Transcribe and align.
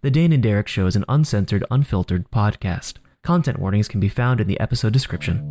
The 0.00 0.12
Dane 0.12 0.32
and 0.32 0.40
Derek 0.40 0.68
Show 0.68 0.86
is 0.86 0.94
an 0.94 1.04
uncensored, 1.08 1.64
unfiltered 1.72 2.30
podcast. 2.30 2.98
Content 3.24 3.58
warnings 3.58 3.88
can 3.88 3.98
be 3.98 4.08
found 4.08 4.40
in 4.40 4.46
the 4.46 4.60
episode 4.60 4.92
description. 4.92 5.42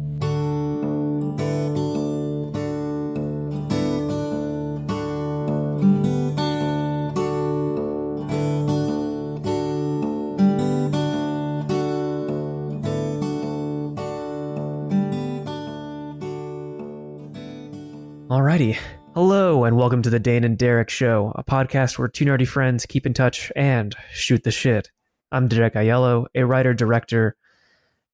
Alrighty. 18.30 18.78
Hello, 19.20 19.64
and 19.64 19.76
welcome 19.76 20.04
to 20.04 20.12
the 20.12 20.20
Dane 20.20 20.44
and 20.44 20.60
Derek 20.60 20.92
Show, 20.92 21.32
a 21.34 21.44
podcast 21.44 21.98
where 21.98 22.08
two 22.08 22.24
nerdy 22.24 22.48
friends 22.48 22.86
keep 22.86 23.04
in 23.04 23.16
touch 23.16 23.52
and 23.56 23.96
shoot 24.14 24.44
the 24.44 24.52
shit. 24.52 24.92
I'm 25.32 25.48
Derek 25.48 25.74
Aiello, 25.74 26.28
a 26.36 26.44
writer, 26.44 26.76
director, 26.76 27.36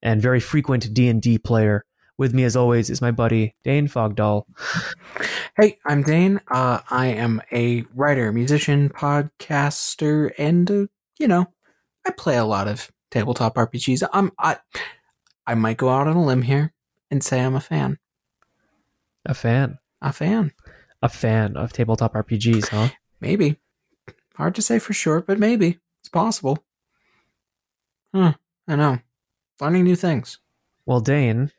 and 0.01 0.21
very 0.21 0.39
frequent 0.39 0.93
D&D 0.93 1.39
player. 1.39 1.83
With 2.17 2.33
me, 2.33 2.45
as 2.45 2.55
always, 2.55 2.89
is 2.89 3.01
my 3.01 3.11
buddy 3.11 3.53
Dane 3.65 3.89
Fogdall. 3.89 4.45
Hey, 5.57 5.77
I'm 5.85 6.03
Dane. 6.03 6.39
Uh, 6.49 6.79
I 6.89 7.07
am 7.07 7.41
a 7.51 7.83
writer, 7.93 8.31
musician, 8.31 8.87
podcaster, 8.87 10.31
and 10.37 10.71
uh, 10.71 10.85
you 11.19 11.27
know, 11.27 11.47
I 12.07 12.11
play 12.11 12.37
a 12.37 12.45
lot 12.45 12.69
of 12.69 12.93
tabletop 13.11 13.55
RPGs. 13.55 14.07
I'm 14.13 14.31
I, 14.39 14.59
I 15.45 15.55
might 15.55 15.75
go 15.75 15.89
out 15.89 16.07
on 16.07 16.15
a 16.15 16.23
limb 16.23 16.43
here 16.43 16.71
and 17.11 17.21
say 17.21 17.41
I'm 17.41 17.55
a 17.55 17.59
fan. 17.59 17.99
A 19.25 19.33
fan. 19.33 19.79
A 20.01 20.13
fan. 20.13 20.53
A 21.03 21.09
fan 21.09 21.57
of 21.57 21.73
tabletop 21.73 22.13
RPGs, 22.13 22.69
huh? 22.69 22.87
Maybe. 23.19 23.57
Hard 24.37 24.55
to 24.55 24.61
say 24.61 24.79
for 24.79 24.93
sure, 24.93 25.19
but 25.19 25.37
maybe 25.37 25.79
it's 25.99 26.07
possible. 26.07 26.63
Huh. 28.15 28.35
I 28.69 28.77
know. 28.77 28.99
Learning 29.59 29.83
new 29.83 29.97
things. 29.97 30.39
Well, 30.85 31.01
Dane, 31.01 31.51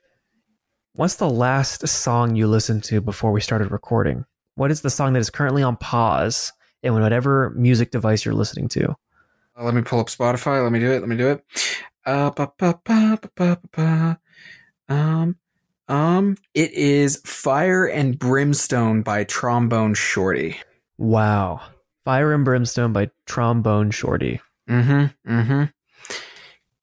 what's 0.95 1.17
the 1.17 1.28
last 1.28 1.86
song 1.86 2.36
you 2.36 2.47
listened 2.47 2.84
to 2.84 3.03
before 3.03 3.33
we 3.33 3.42
started 3.42 3.70
recording? 3.70 4.25
What 4.55 4.70
is 4.70 4.81
the 4.81 4.89
song 4.89 5.12
that 5.12 5.20
is 5.20 5.28
currently 5.28 5.62
on 5.62 5.77
pause 5.77 6.51
in 6.83 6.95
whatever 6.95 7.51
music 7.51 7.91
device 7.91 8.25
you're 8.25 8.33
listening 8.33 8.69
to? 8.69 8.97
Uh, 9.58 9.64
let 9.64 9.75
me 9.75 9.83
pull 9.83 10.01
up 10.01 10.06
Spotify. 10.06 10.62
Let 10.62 10.73
me 10.73 10.81
do 10.81 10.91
it. 10.91 11.01
Let 11.01 11.08
me 11.08 11.17
do 11.17 11.29
it. 11.29 11.45
Uh, 12.06 12.31
ba, 12.31 12.51
ba, 12.56 12.81
ba, 12.83 13.19
ba, 13.20 13.31
ba, 13.36 13.61
ba, 13.73 14.19
ba. 14.89 14.95
Um, 14.95 15.36
um, 15.89 16.37
it 16.55 16.73
is 16.73 17.21
Fire 17.25 17.87
and 17.87 18.19
Brimstone 18.19 19.03
by 19.03 19.25
Trombone 19.25 19.95
Shorty. 19.95 20.57
Wow. 20.99 21.61
Fire 22.05 22.33
and 22.33 22.45
Brimstone 22.45 22.93
by 22.93 23.11
Trombone 23.27 23.91
Shorty. 23.91 24.41
Mm-hmm. 24.69 25.31
Mm-hmm. 25.33 25.65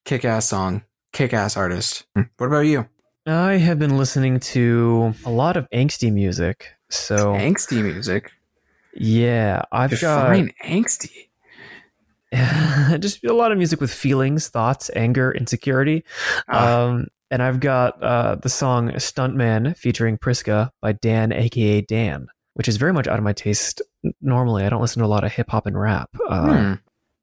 Kick 0.06 0.26
ass 0.26 0.48
song. 0.48 0.84
Kick 1.14 1.34
ass 1.34 1.58
artist. 1.58 2.06
What 2.14 2.48
about 2.48 2.62
you? 2.62 2.88
I 3.28 3.54
have 3.54 3.78
been 3.80 3.98
listening 3.98 4.40
to 4.40 5.14
a 5.26 5.30
lot 5.30 5.58
of 5.58 5.70
angsty 5.72 6.12
music. 6.12 6.70
So, 6.90 7.34
Angsty 7.34 7.84
music. 7.84 8.32
yeah, 8.96 9.62
I've 9.72 9.92
Define 9.92 10.52
angsty. 10.66 11.28
just 13.00 13.24
a 13.24 13.34
lot 13.34 13.52
of 13.52 13.58
music 13.58 13.80
with 13.82 13.94
feelings, 13.94 14.48
thoughts, 14.50 14.90
anger, 14.96 15.32
insecurity. 15.32 16.04
Ah, 16.48 16.84
Um, 16.86 17.08
and 17.32 17.42
I've 17.42 17.62
got 17.62 18.04
uh, 18.04 18.36
the 18.36 18.50
song 18.50 18.90
Stuntman 18.92 19.76
featuring 19.78 20.18
Priska 20.18 20.70
by 20.82 20.92
Dan, 20.92 21.32
aka 21.32 21.82
Dan, 21.82 22.28
which 22.54 22.68
is 22.68 22.76
very 22.76 22.92
much 22.92 23.08
out 23.08 23.18
of 23.18 23.24
my 23.24 23.32
taste. 23.32 23.82
Normally, 24.22 24.66
I 24.66 24.70
don't 24.70 24.82
listen 24.82 25.00
to 25.00 25.06
a 25.06 25.08
lot 25.08 25.24
of 25.24 25.32
hip 25.32 25.50
hop 25.50 25.66
and 25.66 25.80
rap. 25.80 26.10
Uh, 26.28 26.46
hmm. 26.46 26.74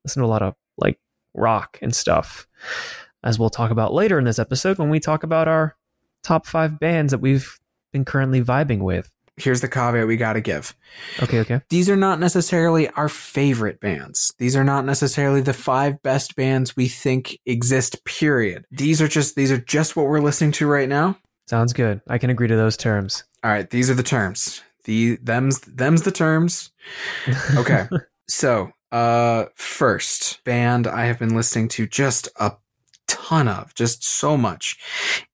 Listen 0.04 0.22
to 0.22 0.26
a 0.26 0.30
lot 0.30 0.42
of 0.42 0.54
like 0.78 0.98
rock 1.34 1.78
and 1.82 1.94
stuff, 1.94 2.48
as 3.22 3.38
we'll 3.38 3.50
talk 3.50 3.70
about 3.70 3.92
later 3.92 4.18
in 4.18 4.24
this 4.24 4.38
episode 4.38 4.78
when 4.78 4.88
we 4.88 4.98
talk 4.98 5.22
about 5.22 5.46
our 5.46 5.76
top 6.22 6.46
five 6.46 6.80
bands 6.80 7.10
that 7.10 7.18
we've 7.18 7.60
been 7.92 8.06
currently 8.06 8.42
vibing 8.42 8.80
with. 8.80 9.12
Here's 9.38 9.60
the 9.60 9.68
caveat 9.68 10.06
we 10.06 10.16
got 10.16 10.34
to 10.34 10.40
give. 10.40 10.74
Okay, 11.22 11.40
okay. 11.40 11.60
These 11.68 11.88
are 11.88 11.96
not 11.96 12.20
necessarily 12.20 12.88
our 12.90 13.08
favorite 13.08 13.80
bands. 13.80 14.34
These 14.38 14.56
are 14.56 14.64
not 14.64 14.84
necessarily 14.84 15.40
the 15.40 15.52
five 15.52 16.02
best 16.02 16.36
bands 16.36 16.76
we 16.76 16.88
think 16.88 17.38
exist, 17.46 18.04
period. 18.04 18.64
These 18.70 19.00
are 19.00 19.08
just 19.08 19.36
these 19.36 19.52
are 19.52 19.58
just 19.58 19.96
what 19.96 20.06
we're 20.06 20.20
listening 20.20 20.52
to 20.52 20.66
right 20.66 20.88
now. 20.88 21.18
Sounds 21.46 21.72
good. 21.72 22.00
I 22.08 22.18
can 22.18 22.30
agree 22.30 22.48
to 22.48 22.56
those 22.56 22.76
terms. 22.76 23.24
All 23.42 23.50
right, 23.50 23.68
these 23.70 23.88
are 23.90 23.94
the 23.94 24.02
terms. 24.02 24.62
The 24.84 25.16
them's 25.22 25.60
them's 25.60 26.02
the 26.02 26.12
terms. 26.12 26.70
Okay. 27.54 27.88
so, 28.28 28.70
uh 28.90 29.46
first 29.54 30.42
band 30.44 30.86
I 30.86 31.04
have 31.04 31.18
been 31.18 31.34
listening 31.34 31.68
to 31.68 31.86
just 31.86 32.28
a 32.40 32.52
ton 33.06 33.48
of, 33.48 33.74
just 33.74 34.04
so 34.04 34.36
much 34.36 34.78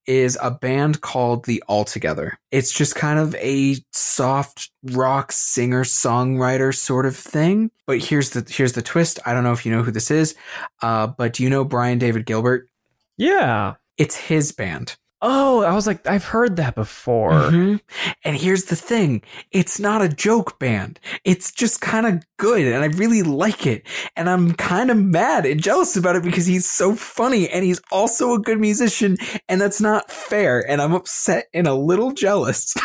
is 0.07 0.39
a 0.43 0.51
band 0.51 1.01
called 1.01 1.45
The 1.45 1.63
Altogether. 1.69 2.39
It's 2.51 2.73
just 2.73 2.95
kind 2.95 3.19
of 3.19 3.35
a 3.37 3.77
soft 3.93 4.71
rock 4.93 5.33
singer 5.33 5.85
songwriter 5.85 6.75
sort 6.75 7.07
of 7.07 7.17
thing. 7.17 7.71
But 7.87 7.99
here's 7.99 8.31
the 8.31 8.47
here's 8.49 8.73
the 8.73 8.83
twist. 8.83 9.19
I 9.27 9.35
don't 9.35 9.45
know 9.45 9.53
if 9.53 9.65
you 9.65 9.73
know 9.73 9.83
who 9.83 9.91
this 9.91 10.11
is, 10.11 10.35
uh, 10.83 11.09
but 11.09 11.35
do 11.35 11.43
you 11.43 11.51
know 11.51 11.65
Brian 11.65 11.99
David 11.99 12.27
Gilbert? 12.27 12.69
yeah. 13.17 13.75
It's 13.97 14.17
his 14.17 14.51
band. 14.51 14.97
Oh, 15.27 15.63
I 15.63 15.73
was 15.75 15.87
like, 15.87 16.07
I've 16.07 16.25
heard 16.25 16.57
that 16.57 16.75
before. 16.75 17.31
Mhm. 17.33 17.81
And 18.25 18.37
here's 18.37 18.65
the 18.67 18.77
thing 18.77 19.23
it's 19.53 19.81
not 19.81 20.03
a 20.03 20.09
joke 20.09 20.59
band. 20.59 21.01
It's 21.25 21.51
just 21.51 21.81
kind 21.81 22.05
of 22.07 22.23
good, 22.37 22.61
and 22.67 22.83
I 22.85 22.89
really 22.99 23.23
like 23.23 23.67
it. 23.67 23.87
And 24.17 24.29
I'm 24.29 24.53
kind 24.53 24.91
of 24.91 24.99
mad 24.99 25.47
and 25.47 25.63
jealous 25.63 25.97
about 25.97 26.17
it 26.17 26.23
because 26.25 26.45
he's 26.45 26.71
so 26.71 26.95
funny 26.95 27.49
and 27.49 27.65
he's 27.65 27.81
also 27.91 28.35
a 28.35 28.39
good 28.39 28.61
musician, 28.61 29.17
and 29.49 29.61
that's 29.63 29.81
not 29.81 30.11
fair. 30.11 30.61
And 30.71 30.83
I'm 30.83 30.93
upset 30.93 31.47
and 31.55 31.67
a 31.67 31.75
little 31.75 32.13
jealous. 32.13 32.75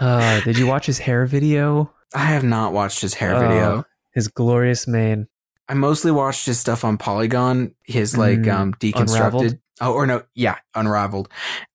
Uh, 0.00 0.40
did 0.42 0.56
you 0.56 0.64
watch 0.68 0.86
his 0.86 1.00
hair 1.00 1.26
video? 1.26 1.92
I 2.14 2.26
have 2.26 2.44
not 2.44 2.72
watched 2.72 3.00
his 3.00 3.14
hair 3.14 3.34
Oh. 3.34 3.40
video. 3.40 3.84
His 4.12 4.28
glorious 4.28 4.86
mane. 4.86 5.26
I 5.68 5.74
mostly 5.74 6.12
watched 6.12 6.46
his 6.46 6.56
stuff 6.56 6.84
on 6.84 6.98
Polygon, 6.98 7.72
his 7.84 8.16
like 8.16 8.38
Mm, 8.38 8.54
um 8.54 8.74
deconstructed. 8.74 9.16
Unraveled? 9.16 9.58
Oh, 9.80 9.92
or 9.92 10.06
no, 10.06 10.22
yeah, 10.34 10.56
Unraveled. 10.74 11.28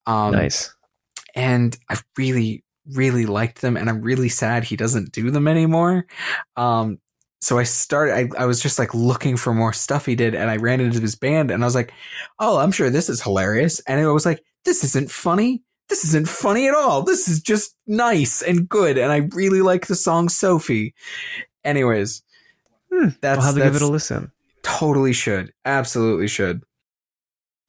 Um, 0.05 0.31
nice. 0.33 0.73
and 1.35 1.77
I 1.89 1.97
really, 2.17 2.63
really 2.93 3.25
liked 3.25 3.61
them, 3.61 3.77
and 3.77 3.89
I'm 3.89 4.01
really 4.01 4.29
sad 4.29 4.63
he 4.63 4.75
doesn't 4.75 5.11
do 5.11 5.31
them 5.31 5.47
anymore. 5.47 6.05
Um, 6.57 6.99
so 7.41 7.57
I 7.59 7.63
started. 7.63 8.13
I, 8.15 8.43
I 8.43 8.45
was 8.45 8.61
just 8.61 8.79
like 8.79 8.93
looking 8.93 9.35
for 9.37 9.53
more 9.53 9.73
stuff 9.73 10.05
he 10.05 10.15
did, 10.15 10.35
and 10.35 10.49
I 10.49 10.57
ran 10.57 10.79
into 10.81 10.99
his 10.99 11.15
band, 11.15 11.51
and 11.51 11.63
I 11.63 11.67
was 11.67 11.75
like, 11.75 11.91
"Oh, 12.39 12.57
I'm 12.57 12.71
sure 12.71 12.89
this 12.89 13.09
is 13.09 13.21
hilarious." 13.21 13.79
And 13.81 13.99
I 13.99 14.07
was 14.07 14.25
like, 14.25 14.43
"This 14.65 14.83
isn't 14.83 15.11
funny. 15.11 15.61
This 15.89 16.05
isn't 16.05 16.29
funny 16.29 16.67
at 16.69 16.73
all. 16.73 17.01
This 17.03 17.27
is 17.27 17.41
just 17.41 17.75
nice 17.85 18.41
and 18.41 18.67
good." 18.69 18.97
And 18.97 19.11
I 19.11 19.27
really 19.35 19.61
like 19.61 19.87
the 19.87 19.95
song 19.95 20.29
"Sophie." 20.29 20.93
Anyways, 21.65 22.21
Hmm, 22.91 23.09
that's 23.21 23.39
I'll 23.39 23.45
have 23.45 23.55
to 23.55 23.61
give 23.61 23.75
it 23.75 23.81
a 23.81 23.87
listen. 23.87 24.31
totally 24.63 25.13
should, 25.13 25.51
absolutely 25.65 26.27
should. 26.27 26.63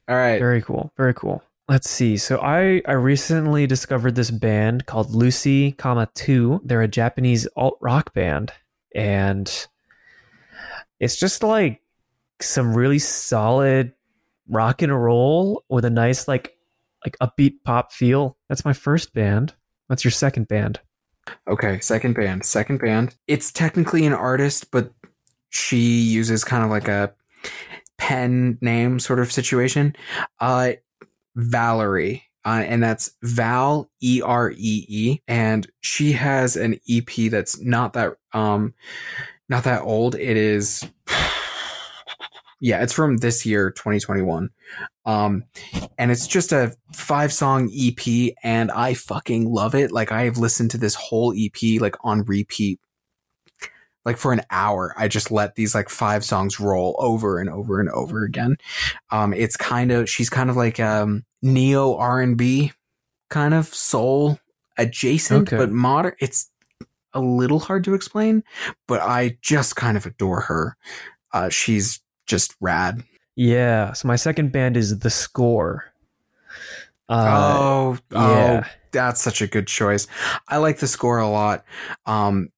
All 0.09 0.17
right. 0.17 0.39
Very 0.39 0.63
cool. 0.63 0.93
Very 0.97 1.15
cool. 1.15 1.43
Let's 1.69 1.89
see. 1.89 2.17
So 2.19 2.39
I 2.41 2.83
I 2.87 2.93
recently 2.93 3.67
discovered 3.67 4.15
this 4.15 4.31
band 4.31 4.87
called 4.87 5.11
Lucy, 5.11 5.73
comma 5.73 6.09
two. 6.15 6.61
They're 6.65 6.83
a 6.83 6.89
Japanese 6.89 7.47
alt 7.57 7.79
rock 7.81 8.13
band, 8.13 8.53
and 8.95 9.51
it's 11.01 11.17
just 11.17 11.43
like 11.43 11.81
some 12.41 12.75
really 12.75 12.99
solid 12.99 13.93
rock 14.49 14.83
and 14.83 14.93
roll 14.93 15.65
with 15.71 15.87
a 15.87 15.91
nice 15.91 16.29
like 16.29 16.55
like 17.05 17.17
upbeat 17.19 17.63
pop 17.65 17.93
feel. 17.93 18.37
That's 18.49 18.65
my 18.65 18.75
first 18.75 19.15
band. 19.15 19.55
What's 19.87 20.05
your 20.05 20.11
second 20.11 20.49
band? 20.49 20.81
Okay, 21.49 21.81
second 21.81 22.15
band. 22.15 22.45
Second 22.45 22.79
band. 22.79 23.17
It's 23.27 23.51
technically 23.51 24.05
an 24.05 24.13
artist, 24.13 24.71
but 24.71 24.93
she 25.51 25.79
uses 25.79 26.45
kind 26.45 26.65
of 26.65 26.71
like 26.71 26.89
a 26.89 27.15
pen 27.99 28.59
name 28.61 28.99
sort 28.99 29.19
of 29.19 29.33
situation. 29.33 29.95
Uh 30.41 30.73
Valerie. 31.37 32.25
Uh, 32.47 32.63
and 32.67 32.83
that's 32.83 33.13
Val 33.23 33.91
E 34.03 34.21
R 34.23 34.51
E 34.51 34.85
E. 34.89 35.19
And 35.27 35.67
she 35.81 36.13
has 36.13 36.57
an 36.57 36.79
EP 36.89 37.31
that's 37.31 37.61
not 37.61 37.95
that 37.95 38.17
um 38.33 38.75
not 39.49 39.65
that 39.65 39.83
old. 39.83 40.15
It 40.15 40.37
is 40.37 40.87
yeah, 42.61 42.83
it's 42.83 42.93
from 42.93 43.19
this 43.19 43.45
year, 43.47 43.71
2021. 43.71 44.51
Um, 45.07 45.45
and 45.99 46.11
it's 46.11 46.27
just 46.27 46.53
a 46.53 46.75
five 46.93 47.33
song 47.33 47.71
EP, 47.75 48.35
and 48.43 48.71
I 48.71 48.95
fucking 48.95 49.51
love 49.51 49.75
it. 49.75 49.93
Like 49.93 50.13
I 50.13 50.23
have 50.23 50.39
listened 50.39 50.71
to 50.73 50.79
this 50.79 50.95
whole 50.95 51.35
EP 51.37 51.81
like 51.81 51.97
on 52.05 52.25
repeat, 52.25 52.81
like 54.05 54.17
for 54.17 54.33
an 54.33 54.43
hour. 54.51 54.95
I 54.97 55.09
just 55.09 55.31
let 55.31 55.55
these 55.55 55.75
like 55.75 55.89
five 55.89 56.25
songs 56.25 56.61
roll 56.61 56.97
over 56.99 57.39
and 57.39 57.49
over 57.49 57.81
and 57.81 57.89
over 57.91 58.25
again. 58.25 58.57
Um, 59.11 59.33
it's 59.33 59.57
kind 59.57 59.91
of 59.93 60.09
she's 60.09 60.31
kind 60.31 60.51
of 60.51 60.57
like 60.57 60.79
um 60.81 61.25
neo 61.43 61.95
R 61.97 62.21
and 62.21 62.37
B, 62.37 62.73
kind 63.31 63.55
of 63.55 63.67
soul 63.67 64.39
adjacent, 64.79 65.49
Okay. 65.49 65.57
but 65.57 65.71
modern. 65.71 66.15
It's 66.19 66.51
a 67.13 67.21
little 67.21 67.61
hard 67.61 67.85
to 67.85 67.95
explain, 67.95 68.43
but 68.89 69.01
I 69.01 69.39
just 69.41 69.77
kind 69.77 69.97
of 69.97 70.05
adore 70.05 70.41
her. 70.43 70.77
Uh, 71.33 71.49
she's 71.49 72.01
just 72.27 72.55
rad. 72.61 73.03
Yeah. 73.37 73.93
So 73.93 74.09
my 74.09 74.17
second 74.17 74.53
band 74.53 74.77
is 74.77 74.99
The 74.99 75.11
Score. 75.11 75.85
Uh, 77.09 77.57
oh, 77.59 77.99
yeah. 78.13 78.63
oh, 78.65 78.71
that's 78.93 79.21
such 79.21 79.43
a 79.43 79.47
good 79.47 79.67
choice. 79.67 80.07
I 80.49 80.57
like 80.57 80.79
the 80.79 80.87
score 80.87 81.19
a 81.19 81.29
lot. 81.29 81.65
Um, 82.07 82.49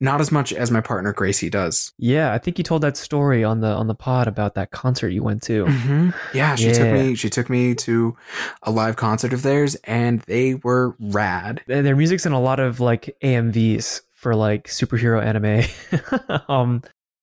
not 0.00 0.20
as 0.20 0.30
much 0.32 0.52
as 0.52 0.70
my 0.70 0.80
partner 0.80 1.12
Gracie 1.12 1.48
does. 1.50 1.92
Yeah, 1.98 2.32
I 2.32 2.38
think 2.38 2.58
you 2.58 2.64
told 2.64 2.82
that 2.82 2.96
story 2.96 3.44
on 3.44 3.60
the 3.60 3.68
on 3.68 3.86
the 3.86 3.94
pod 3.94 4.28
about 4.28 4.54
that 4.54 4.70
concert 4.70 5.10
you 5.10 5.22
went 5.22 5.42
to. 5.44 5.64
Mm-hmm. 5.64 6.10
Yeah, 6.36 6.54
she 6.56 6.72
took 6.72 6.92
me. 6.92 7.14
She 7.14 7.30
took 7.30 7.48
me 7.48 7.74
to 7.76 8.16
a 8.62 8.70
live 8.70 8.96
concert 8.96 9.32
of 9.32 9.42
theirs, 9.42 9.76
and 9.84 10.20
they 10.22 10.54
were 10.54 10.96
rad. 11.00 11.62
Their 11.66 11.82
their 11.82 11.96
music's 11.96 12.26
in 12.26 12.32
a 12.32 12.40
lot 12.40 12.60
of 12.60 12.80
like 12.80 13.16
AMVs 13.22 14.02
for 14.14 14.34
like 14.34 14.68
superhero 14.68 15.22
anime. 15.24 16.42
um 16.48 16.82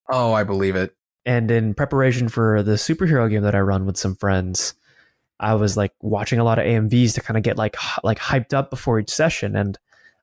Oh, 0.10 0.34
I 0.34 0.44
believe 0.44 0.76
it. 0.76 0.94
and 1.26 1.50
in 1.52 1.74
preparation 1.74 2.28
for 2.30 2.64
the 2.64 2.74
superhero 2.74 3.30
game 3.30 3.44
that 3.44 3.56
I 3.56 3.60
run 3.60 3.86
with 3.86 3.98
some 3.98 4.16
friends, 4.16 4.74
I 5.40 5.54
was 5.56 5.78
like 5.78 5.94
watching 6.02 6.40
a 6.40 6.44
lot 6.44 6.60
of 6.60 6.66
AMVs 6.66 7.14
to 7.16 7.22
kind 7.22 7.38
of 7.38 7.44
get 7.44 7.58
like 7.58 7.76
like 8.04 8.20
hyped 8.20 8.54
up 8.54 8.70
before 8.70 9.00
each 9.00 9.10
session, 9.12 9.56
and 9.56 9.78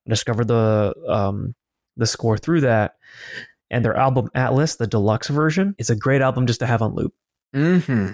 I 0.06 0.10
discovered 0.10 0.48
the 0.48 0.94
um 1.06 1.54
the 1.98 2.06
score 2.06 2.38
through 2.38 2.62
that. 2.62 2.94
And 3.70 3.84
their 3.84 3.96
album 3.96 4.30
Atlas, 4.34 4.76
the 4.76 4.86
deluxe 4.86 5.28
version, 5.28 5.74
is 5.78 5.90
a 5.90 5.96
great 5.96 6.22
album 6.22 6.46
just 6.46 6.60
to 6.60 6.66
have 6.66 6.80
on 6.80 6.94
loop. 6.94 7.12
Mm-hmm. 7.54 8.12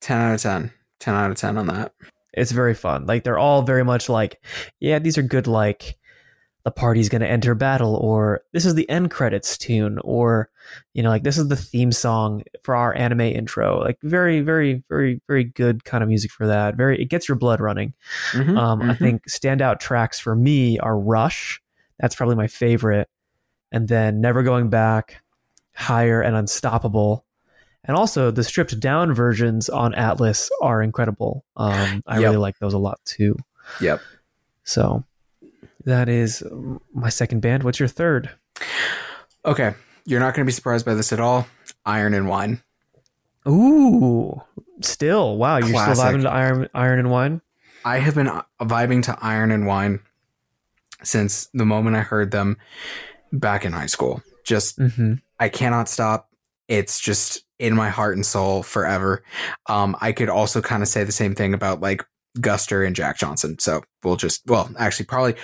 Ten 0.00 0.20
out 0.20 0.34
of 0.34 0.40
ten. 0.42 0.72
Ten 0.98 1.14
out 1.14 1.30
of 1.30 1.36
ten 1.36 1.56
on 1.56 1.66
that. 1.68 1.92
It's 2.32 2.50
very 2.50 2.74
fun. 2.74 3.06
Like 3.06 3.22
they're 3.24 3.38
all 3.38 3.62
very 3.62 3.84
much 3.84 4.08
like, 4.08 4.42
yeah, 4.80 4.98
these 4.98 5.18
are 5.18 5.22
good. 5.22 5.46
Like 5.46 5.96
the 6.64 6.70
party's 6.70 7.08
going 7.08 7.22
to 7.22 7.28
enter 7.28 7.54
battle, 7.54 7.96
or 7.96 8.42
this 8.52 8.64
is 8.64 8.74
the 8.74 8.88
end 8.88 9.10
credits 9.10 9.58
tune, 9.58 9.98
or 10.02 10.48
you 10.94 11.02
know, 11.02 11.10
like 11.10 11.24
this 11.24 11.36
is 11.38 11.48
the 11.48 11.56
theme 11.56 11.92
song 11.92 12.42
for 12.62 12.74
our 12.74 12.96
anime 12.96 13.20
intro. 13.20 13.80
Like 13.80 13.98
very, 14.02 14.40
very, 14.40 14.82
very, 14.88 15.20
very 15.28 15.44
good 15.44 15.84
kind 15.84 16.02
of 16.02 16.08
music 16.08 16.30
for 16.30 16.46
that. 16.46 16.76
Very, 16.76 17.00
it 17.02 17.06
gets 17.06 17.28
your 17.28 17.36
blood 17.36 17.60
running. 17.60 17.94
Mhm, 18.32 18.56
Um, 18.56 18.82
I 18.82 18.94
mhm. 18.94 18.98
think 18.98 19.22
standout 19.28 19.80
tracks 19.80 20.18
for 20.20 20.34
me 20.36 20.78
are 20.78 20.98
Rush. 20.98 21.60
That's 21.98 22.14
probably 22.14 22.36
my 22.36 22.46
favorite, 22.48 23.08
and 23.70 23.88
then 23.88 24.20
Never 24.20 24.42
Going 24.42 24.68
Back, 24.70 25.22
Higher, 25.74 26.20
and 26.20 26.34
Unstoppable. 26.36 27.24
And 27.84 27.96
also 27.96 28.30
the 28.30 28.44
stripped 28.44 28.78
down 28.78 29.12
versions 29.12 29.68
on 29.68 29.94
Atlas 29.94 30.50
are 30.60 30.82
incredible. 30.82 31.44
Um, 31.56 32.02
I 32.06 32.16
Yep. 32.18 32.24
really 32.24 32.36
like 32.36 32.58
those 32.60 32.74
a 32.74 32.78
lot 32.78 33.00
too. 33.04 33.36
Yep. 33.80 34.00
So 34.64 35.04
that 35.84 36.08
is 36.08 36.42
my 36.94 37.08
second 37.08 37.40
band. 37.40 37.64
What's 37.64 37.80
your 37.80 37.88
third? 37.88 38.30
Okay, 39.44 39.74
you're 40.04 40.20
not 40.20 40.34
going 40.34 40.44
to 40.44 40.48
be 40.48 40.52
surprised 40.52 40.86
by 40.86 40.94
this 40.94 41.12
at 41.12 41.18
all. 41.18 41.48
Iron 41.84 42.14
and 42.14 42.28
Wine. 42.28 42.62
Ooh, 43.48 44.40
still 44.80 45.36
wow! 45.36 45.56
You're 45.56 45.66
still 45.68 46.04
vibing 46.04 46.22
to 46.22 46.30
Iron, 46.30 46.68
Iron 46.74 46.98
and 47.00 47.10
Wine. 47.10 47.40
I 47.84 47.98
have 47.98 48.14
been 48.14 48.30
vibing 48.60 49.02
to 49.04 49.18
Iron 49.20 49.50
and 49.50 49.66
Wine 49.66 49.98
since 51.02 51.48
the 51.54 51.64
moment 51.64 51.96
I 51.96 52.00
heard 52.00 52.30
them 52.30 52.56
back 53.32 53.64
in 53.64 53.72
high 53.72 53.86
school. 53.86 54.22
Just 54.44 54.78
Mm-hmm. 54.78 55.14
I 55.38 55.48
cannot 55.48 55.88
stop. 55.88 56.28
It's 56.68 57.00
just 57.00 57.44
in 57.58 57.74
my 57.74 57.90
heart 57.90 58.16
and 58.16 58.24
soul 58.24 58.62
forever. 58.62 59.24
Um, 59.68 59.96
I 60.00 60.12
could 60.12 60.28
also 60.28 60.60
kind 60.60 60.82
of 60.82 60.88
say 60.88 61.04
the 61.04 61.12
same 61.12 61.34
thing 61.34 61.54
about 61.54 61.80
like 61.80 62.04
Guster 62.38 62.86
and 62.86 62.96
Jack 62.96 63.18
Johnson. 63.18 63.58
So 63.58 63.82
we'll 64.02 64.16
just, 64.16 64.42
well, 64.46 64.70
actually, 64.78 65.06
probably, 65.06 65.34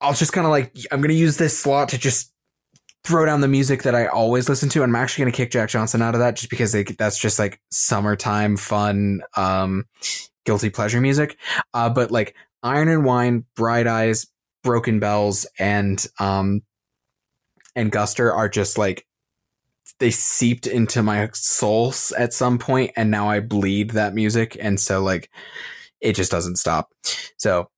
I'll 0.00 0.14
just 0.14 0.32
kind 0.32 0.46
of 0.46 0.50
like, 0.50 0.76
I'm 0.90 1.00
going 1.00 1.08
to 1.08 1.14
use 1.14 1.36
this 1.36 1.58
slot 1.58 1.88
to 1.90 1.98
just 1.98 2.32
throw 3.04 3.24
down 3.24 3.40
the 3.40 3.48
music 3.48 3.84
that 3.84 3.94
I 3.94 4.06
always 4.06 4.48
listen 4.48 4.68
to. 4.70 4.82
And 4.82 4.90
I'm 4.90 5.02
actually 5.02 5.24
going 5.24 5.32
to 5.32 5.36
kick 5.36 5.50
Jack 5.50 5.68
Johnson 5.68 6.02
out 6.02 6.14
of 6.14 6.20
that 6.20 6.36
just 6.36 6.50
because 6.50 6.72
they, 6.72 6.82
that's 6.82 7.18
just 7.18 7.38
like 7.38 7.60
summertime 7.70 8.56
fun, 8.56 9.22
um, 9.36 9.86
guilty 10.44 10.70
pleasure 10.70 11.00
music. 11.00 11.38
Uh, 11.72 11.88
but 11.88 12.10
like 12.10 12.34
Iron 12.64 12.88
and 12.88 13.04
Wine, 13.04 13.44
Bright 13.54 13.86
Eyes, 13.86 14.26
Broken 14.64 14.98
Bells, 14.98 15.46
and, 15.58 16.04
um, 16.18 16.62
and 17.76 17.92
Guster 17.92 18.34
are 18.34 18.48
just 18.48 18.76
like 18.78 19.06
they 20.00 20.10
seeped 20.10 20.66
into 20.66 21.02
my 21.02 21.28
soul 21.34 21.92
at 22.18 22.32
some 22.32 22.58
point 22.58 22.90
and 22.96 23.10
now 23.10 23.28
I 23.28 23.38
bleed 23.40 23.90
that 23.90 24.14
music 24.14 24.56
and 24.60 24.80
so 24.80 25.00
like 25.02 25.30
it 26.00 26.14
just 26.16 26.30
doesn't 26.32 26.56
stop. 26.56 26.90
So, 27.36 27.68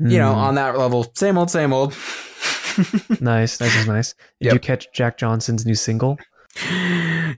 you 0.00 0.16
know, 0.18 0.32
Mm. 0.32 0.36
on 0.36 0.54
that 0.54 0.78
level, 0.78 1.12
same 1.16 1.36
old 1.36 1.50
same 1.50 1.72
old. 1.72 1.90
nice, 3.20 3.60
nice, 3.60 3.76
is 3.76 3.86
nice. 3.86 4.14
Did 4.40 4.46
Yep. 4.46 4.54
you 4.54 4.60
catch 4.60 4.86
Jack 4.94 5.18
Johnson's 5.18 5.66
new 5.66 5.74
single? 5.74 6.18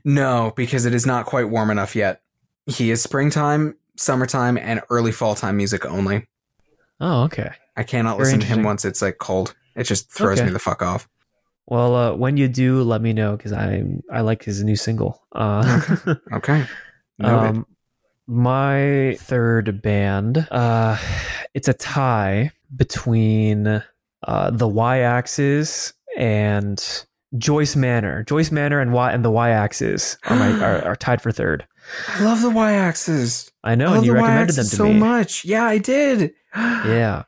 no, 0.05 0.53
because 0.55 0.85
it 0.85 0.93
is 0.93 1.05
not 1.05 1.25
quite 1.25 1.49
warm 1.49 1.69
enough 1.69 1.95
yet. 1.95 2.21
He 2.67 2.91
is 2.91 3.01
springtime, 3.01 3.75
summertime 3.97 4.57
and 4.57 4.81
early 4.89 5.11
fall 5.11 5.35
time 5.35 5.57
music 5.57 5.85
only. 5.85 6.27
Oh, 6.99 7.23
okay. 7.23 7.51
I 7.77 7.83
cannot 7.83 8.17
Very 8.17 8.25
listen 8.27 8.39
to 8.41 8.45
him 8.45 8.63
once 8.63 8.85
it's 8.85 9.01
like 9.01 9.17
cold. 9.17 9.53
It 9.75 9.83
just 9.83 10.11
throws 10.11 10.39
Okay. 10.39 10.47
me 10.47 10.53
the 10.53 10.59
fuck 10.59 10.81
off. 10.81 11.07
Well, 11.67 11.95
uh, 11.95 12.13
when 12.15 12.37
you 12.37 12.47
do, 12.47 12.83
let 12.83 13.01
me 13.01 13.11
know 13.11 13.35
because 13.35 13.51
I 13.51 13.83
I 14.11 14.21
like 14.21 14.43
his 14.43 14.63
new 14.63 14.75
single. 14.75 15.21
Uh, 15.33 15.81
Okay. 16.33 16.65
Noted. 17.17 17.49
um, 17.49 17.65
my 18.27 19.17
third 19.19 19.81
band, 19.81 20.47
uh, 20.51 20.97
it's 21.53 21.67
a 21.67 21.73
tie 21.73 22.51
between 22.75 23.83
uh, 24.27 24.51
the 24.51 24.67
Y 24.67 24.99
Axes 24.99 25.93
and 26.17 27.05
Joyce 27.37 27.75
Manor. 27.75 28.23
Joyce 28.23 28.51
Manor 28.51 28.79
and 28.79 28.93
Y 28.93 29.11
and 29.11 29.23
the 29.25 29.31
Y 29.31 29.49
Axes 29.49 30.17
are, 30.25 30.35
my, 30.37 30.51
are, 30.63 30.85
are 30.85 30.95
tied 30.95 31.21
for 31.21 31.31
third. 31.31 31.67
I 32.09 32.23
love 32.23 32.41
the 32.41 32.49
Y 32.49 32.73
axes. 32.73 33.51
I 33.63 33.75
know, 33.75 33.93
I 33.93 33.97
and 33.97 34.05
you 34.05 34.11
the 34.13 34.15
recommended 34.15 34.55
them 34.55 34.65
to 34.65 34.75
so 34.75 34.85
me. 34.87 34.99
much. 34.99 35.45
Yeah, 35.45 35.63
I 35.63 35.77
did. 35.77 36.33
Yeah, 36.55 37.23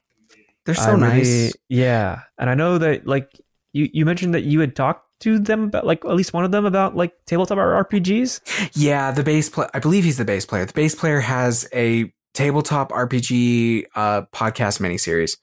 They're 0.66 0.76
so 0.76 0.92
I 0.94 0.96
nice. 0.96 1.28
really- 1.28 1.52
yeah, 1.70 2.22
and 2.38 2.50
I 2.50 2.54
know 2.56 2.78
that 2.78 3.06
like 3.08 3.30
you 3.74 3.90
you 3.92 4.06
mentioned 4.06 4.34
that 4.34 4.44
you 4.44 4.60
had 4.62 4.76
talked 4.76 5.04
to 5.22 5.40
them 5.40 5.64
about 5.66 5.86
like 5.86 6.06
at 6.06 6.16
least 6.16 6.32
one 6.34 6.46
of 6.46 6.52
them 6.52 6.66
about 6.66 6.96
like 6.96 7.12
tabletop 7.26 7.58
RPGs. 7.58 8.70
Yeah, 8.74 9.12
the 9.12 9.24
bass 9.24 9.50
player. 9.50 9.70
I 9.74 9.80
believe 9.80 10.04
he's 10.04 10.18
the 10.18 10.26
bass 10.26 10.46
player. 10.46 10.64
The 10.66 10.74
bass 10.74 10.96
player 10.96 11.20
has 11.20 11.68
a 11.74 12.12
tabletop 12.34 12.92
RPG 12.92 13.86
uh, 13.96 14.22
podcast 14.34 14.80
miniseries 14.80 15.38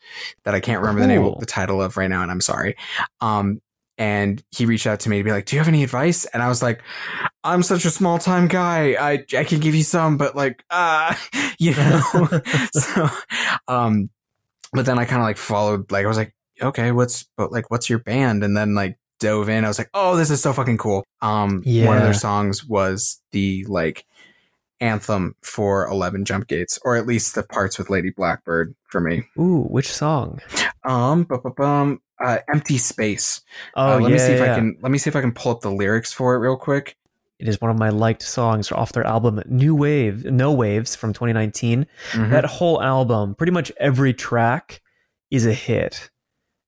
that 0.45 0.55
I 0.55 0.61
can't 0.61 0.81
remember 0.81 1.01
the 1.03 1.09
name, 1.09 1.23
Cool. 1.23 1.39
the 1.41 1.47
title 1.47 1.83
of 1.83 1.97
right 1.97 2.09
now, 2.09 2.23
and 2.23 2.31
I'm 2.31 2.41
sorry. 2.41 2.77
Um, 3.21 3.61
and 3.99 4.43
he 4.51 4.67
reached 4.67 4.87
out 4.87 5.01
to 5.01 5.09
me 5.09 5.19
to 5.19 5.25
be 5.25 5.31
like, 5.33 5.47
"Do 5.47 5.57
you 5.57 5.61
have 5.61 5.69
any 5.69 5.85
advice?" 5.85 6.25
And 6.27 6.43
I 6.43 6.49
was 6.49 6.63
like, 6.63 6.81
"I'm 7.45 7.63
such 7.63 7.85
a 7.85 7.91
small 7.91 8.19
time 8.19 8.49
guy. 8.49 8.97
I 9.01 9.25
I 9.37 9.45
can 9.45 9.61
give 9.61 9.75
you 9.75 9.83
some, 9.85 10.17
but 10.17 10.35
like, 10.37 10.65
ah, 10.71 11.19
you 11.59 11.75
know." 11.77 12.29
so, 12.75 13.09
um, 13.69 14.11
but 14.73 14.87
then 14.87 14.99
I 14.99 15.05
kind 15.05 15.21
of 15.23 15.27
like 15.27 15.37
followed. 15.37 15.91
Like, 15.93 16.05
I 16.05 16.09
was 16.09 16.17
like, 16.19 16.35
"Okay, 16.61 16.91
what's 16.93 17.25
but 17.37 17.53
like, 17.53 17.71
what's 17.71 17.89
your 17.89 18.01
band?" 18.01 18.43
And 18.45 18.57
then 18.57 18.75
like 18.75 18.99
dove 19.21 19.49
in. 19.49 19.65
I 19.65 19.69
was 19.69 19.79
like, 19.79 19.91
"Oh, 19.95 20.17
this 20.17 20.31
is 20.31 20.43
so 20.43 20.53
fucking 20.53 20.79
cool." 20.79 21.05
Um, 21.23 21.63
yeah. 21.65 21.87
one 21.87 21.97
of 21.97 22.03
their 22.03 22.15
songs 22.15 22.65
was 22.65 23.21
the 23.33 23.65
like 23.69 24.05
anthem 24.81 25.35
for 25.41 25.87
11 25.87 26.25
jump 26.25 26.49
gates 26.49 26.79
or 26.85 26.97
at 26.97 27.07
least 27.07 27.35
the 27.37 27.45
parts 27.45 27.79
with 27.79 27.89
lady 27.89 28.11
blackbird 28.11 28.75
for 28.89 29.01
me 29.01 29.23
Ooh, 29.39 29.63
which 29.71 29.91
song? 29.91 30.41
um 30.83 31.23
bu- 31.23 31.41
bu- 31.41 31.55
bum, 31.55 32.01
uh, 32.23 32.39
empty 32.53 32.79
space 32.79 33.41
Oh, 33.75 33.95
Uh, 33.97 34.01
let 34.01 34.11
yeah, 34.11 34.17
me 34.17 34.19
see 34.19 34.33
if 34.33 34.41
i 34.43 34.55
can 34.55 34.77
let 34.83 34.93
me 34.93 34.99
see 34.99 35.09
if 35.11 35.17
i 35.17 35.21
can 35.21 35.33
pull 35.33 35.53
up 35.53 35.61
the 35.63 35.71
lyrics 35.71 36.13
for 36.13 36.35
it 36.35 36.39
real 36.39 36.57
quick 36.57 36.97
It 37.39 37.49
is 37.49 37.61
one 37.61 37.71
of 37.71 37.79
my 37.79 37.89
liked 37.89 38.23
songs 38.23 38.71
off 38.73 38.93
their 38.93 39.07
album 39.07 39.43
New 39.47 39.75
Wave, 39.75 40.25
No 40.25 40.53
Waves 40.53 40.95
from 40.97 41.13
2019. 41.13 41.87
Mhm. 42.13 42.31
That 42.31 42.45
whole 42.45 42.81
album, 42.81 43.35
pretty 43.35 43.51
much 43.53 43.73
every 43.79 44.15
track 44.15 44.81
is 45.31 45.45
a 45.45 45.53
hit. 45.53 46.11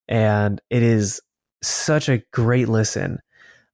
And 0.09 0.61
it 0.69 0.83
is 0.83 1.21
such 1.63 2.09
a 2.09 2.19
great 2.33 2.69
listen. 2.69 3.21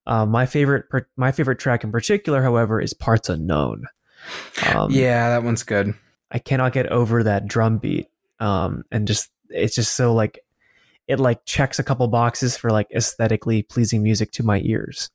Uh, 0.06 0.26
my 0.26 0.44
favorite 0.46 0.88
per- 0.90 1.08
my 1.16 1.32
favorite 1.32 1.58
track 1.58 1.82
in 1.82 1.90
particular, 1.92 2.42
however, 2.42 2.78
is 2.80 2.92
Parts 2.94 3.28
Unknown. 3.30 3.86
Um, 4.68 4.90
yeah 4.92 5.30
that 5.30 5.42
one's 5.42 5.62
good 5.64 5.94
I 6.30 6.38
cannot 6.38 6.72
get 6.72 6.86
over 6.86 7.22
that 7.24 7.48
drum 7.48 7.78
beat. 7.78 8.08
Um, 8.38 8.84
and 8.92 9.08
just 9.08 9.30
it's 9.48 9.74
just 9.74 9.94
so 9.94 10.14
like 10.14 10.40
it 11.12 11.21
like 11.21 11.45
checks 11.45 11.78
a 11.78 11.85
couple 11.85 12.09
boxes 12.09 12.57
for 12.57 12.71
like 12.71 12.90
aesthetically 12.95 13.62
pleasing 13.62 14.02
music 14.02 14.33
to 14.33 14.42
my 14.42 14.61
ears. 14.64 15.11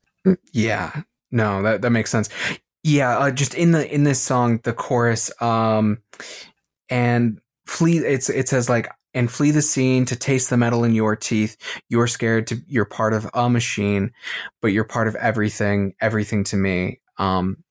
yeah. 0.54 1.01
No 1.32 1.62
that 1.63 1.82
that 1.82 1.89
makes 1.89 2.12
sense. 2.12 2.30
Yeah 2.84 3.18
uh, 3.18 3.32
just 3.32 3.56
in 3.56 3.72
the 3.72 3.94
in 3.94 4.04
this 4.04 4.22
song 4.22 4.60
the 4.63 4.74
chorus 4.74 5.30
um 5.42 5.98
and 6.89 7.39
flee 7.66 7.98
it's 7.98 8.30
it 8.30 8.48
says 8.48 8.70
like 8.70 8.89
and 9.13 9.32
flee 9.32 9.51
the 9.51 9.62
scene 9.63 10.06
to 10.06 10.16
taste 10.16 10.50
the 10.50 10.58
metal 10.58 10.84
in 10.84 10.94
your 10.94 11.16
teeth. 11.16 11.58
You're 11.89 12.08
scared 12.08 12.48
to 12.48 12.62
you're 12.68 12.86
part 12.86 13.13
of 13.13 13.27
a 13.34 13.50
machine 13.50 14.12
but 14.62 14.68
you're 14.68 14.84
part 14.84 15.08
of 15.08 15.16
everything 15.16 15.96
everything 16.00 16.44
to 16.46 16.56
me. 16.56 17.01
Um 17.18 17.63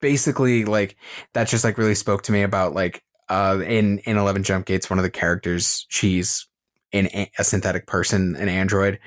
basically 0.00 0.64
like 0.64 0.96
that 1.32 1.48
just 1.48 1.64
like 1.64 1.78
really 1.78 1.94
spoke 1.94 2.22
to 2.24 2.32
me 2.32 2.42
about 2.42 2.74
like 2.74 3.02
uh 3.28 3.60
in 3.64 3.98
in 4.00 4.18
11 4.18 4.42
jump 4.42 4.66
gates 4.66 4.90
one 4.90 4.98
of 4.98 5.04
the 5.04 5.10
characters 5.10 5.86
she's 5.88 6.46
in 6.92 7.08
a, 7.14 7.44
synthetic 7.44 7.86
person 7.86 8.36
an 8.36 8.48
android. 8.48 8.98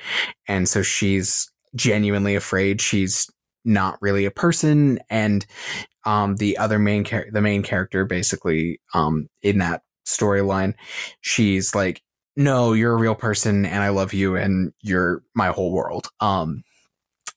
And 0.48 0.68
so 0.68 0.82
she's 0.82 1.50
genuinely 1.75 2.36
afraid 2.36 2.82
she's 2.82 3.30
not 3.63 3.98
really 4.01 4.25
a 4.25 4.32
person. 4.32 5.00
And 5.10 5.46
um 6.06 6.36
the 6.38 6.58
other 6.58 6.80
main 6.80 7.04
char- 7.04 7.27
the 7.32 7.42
main 7.42 7.63
character 7.63 8.06
basically 8.06 8.80
um 8.94 9.27
in 9.42 9.58
that 9.58 9.82
storyline 10.06 10.75
she's 11.22 11.74
like 11.74 12.01
no 12.36 12.74
you're 12.74 12.94
a 12.94 12.98
real 12.98 13.15
person 13.15 13.65
and 13.65 13.82
i 13.82 13.89
love 13.89 14.13
you 14.13 14.36
and 14.36 14.72
you're 14.82 15.24
my 15.34 15.48
whole 15.48 15.72
world. 15.72 16.08
Um 16.20 16.63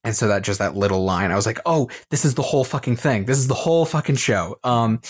and 0.04 0.14
so 0.14 0.28
that 0.28 0.42
just 0.42 0.58
that 0.58 0.76
little 0.76 1.04
line 1.04 1.32
i 1.32 1.36
was 1.36 1.46
like 1.46 1.60
oh 1.66 1.88
this 2.10 2.24
is 2.24 2.34
the 2.34 2.42
whole 2.42 2.64
fucking 2.64 2.96
thing. 2.96 3.24
This 3.24 3.38
is 3.38 3.48
the 3.48 3.54
whole 3.54 3.86
fucking 3.86 4.16
show. 4.16 4.56
Um 4.64 5.00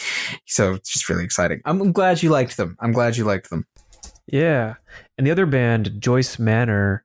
so 0.47 0.75
it's 0.75 0.93
just 0.93 1.09
really 1.09 1.25
exciting. 1.25 1.61
I'm 1.65 1.93
glad 1.93 2.23
you 2.23 2.31
liked 2.31 2.57
them. 2.57 2.77
I'm 2.81 2.93
glad 2.93 3.17
you 3.17 3.25
liked 3.25 3.51
them. 3.51 3.67
Yeah, 4.27 4.75
and 5.19 5.27
the 5.27 5.31
other 5.31 5.47
band, 5.47 6.01
Joyce 6.01 6.39
Manor, 6.39 7.05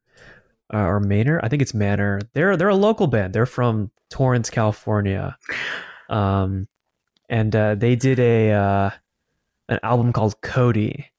uh, 0.74 0.78
or 0.78 1.00
Manor, 1.00 1.40
I 1.44 1.50
think 1.50 1.62
it's 1.62 1.74
Manor. 1.74 2.22
They're 2.34 2.56
they're 2.56 2.70
a 2.70 2.76
local 2.76 3.08
band. 3.08 3.34
They're 3.34 3.46
from 3.46 3.92
Torrance, 4.10 4.50
California, 4.50 5.38
um, 6.10 6.68
and 7.30 7.56
uh, 7.56 7.76
they 7.76 7.96
did 7.96 8.20
a 8.20 8.52
uh, 8.52 8.90
an 9.70 9.80
album 9.84 10.14
called 10.14 10.40
Cody. 10.42 11.10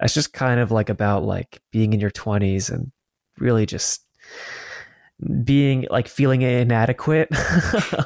That's 0.00 0.14
just 0.14 0.32
kind 0.32 0.60
of 0.60 0.70
like 0.70 0.88
about 0.88 1.24
like 1.24 1.60
being 1.72 1.92
in 1.92 2.00
your 2.00 2.10
twenties 2.10 2.70
and 2.70 2.92
really 3.38 3.66
just 3.66 4.04
being 5.44 5.86
like 5.90 6.06
feeling 6.06 6.42
inadequate. 6.42 7.28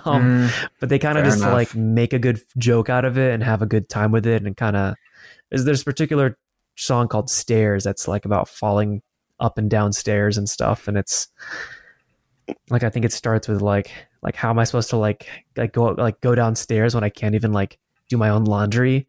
um, 0.07 0.49
Mm, 0.49 0.69
but 0.81 0.89
they 0.89 0.99
kind 0.99 1.19
of 1.19 1.25
just 1.25 1.39
enough. 1.39 1.53
like 1.53 1.75
make 1.75 2.12
a 2.15 2.19
good 2.19 2.41
joke 2.57 2.89
out 2.89 3.05
of 3.05 3.19
it 3.19 3.35
and 3.35 3.43
have 3.43 3.61
a 3.61 3.67
good 3.67 3.89
time 3.91 4.12
with 4.12 4.27
it 4.27 4.43
and 4.43 4.57
kind 4.57 4.77
of 4.77 4.95
is 5.51 5.65
there's 5.67 5.85
particular 5.85 6.39
song 6.76 7.09
called 7.09 7.31
stairs 7.31 7.85
that's 7.85 8.09
like 8.09 8.25
about 8.25 8.49
falling 8.49 9.02
up 9.41 9.59
and 9.59 9.71
down 9.71 9.93
stairs 9.93 10.38
and 10.38 10.49
stuff 10.49 10.88
and 10.88 10.97
it's 10.97 11.29
like 12.71 12.83
i 12.83 12.91
think 12.91 13.05
it 13.05 13.12
starts 13.12 13.49
with 13.49 13.61
like 13.61 13.91
like 14.23 14.37
how 14.37 14.50
am 14.50 14.59
i 14.59 14.64
supposed 14.64 14.91
to 14.91 14.97
like 14.97 15.29
like 15.57 15.73
go 15.73 15.87
like 15.87 16.21
go 16.21 16.35
downstairs 16.35 16.95
when 16.95 17.05
i 17.05 17.09
can't 17.09 17.35
even 17.35 17.52
like 17.52 17.79
do 18.12 18.19
my 18.19 18.29
own 18.29 18.45
laundry? 18.45 19.07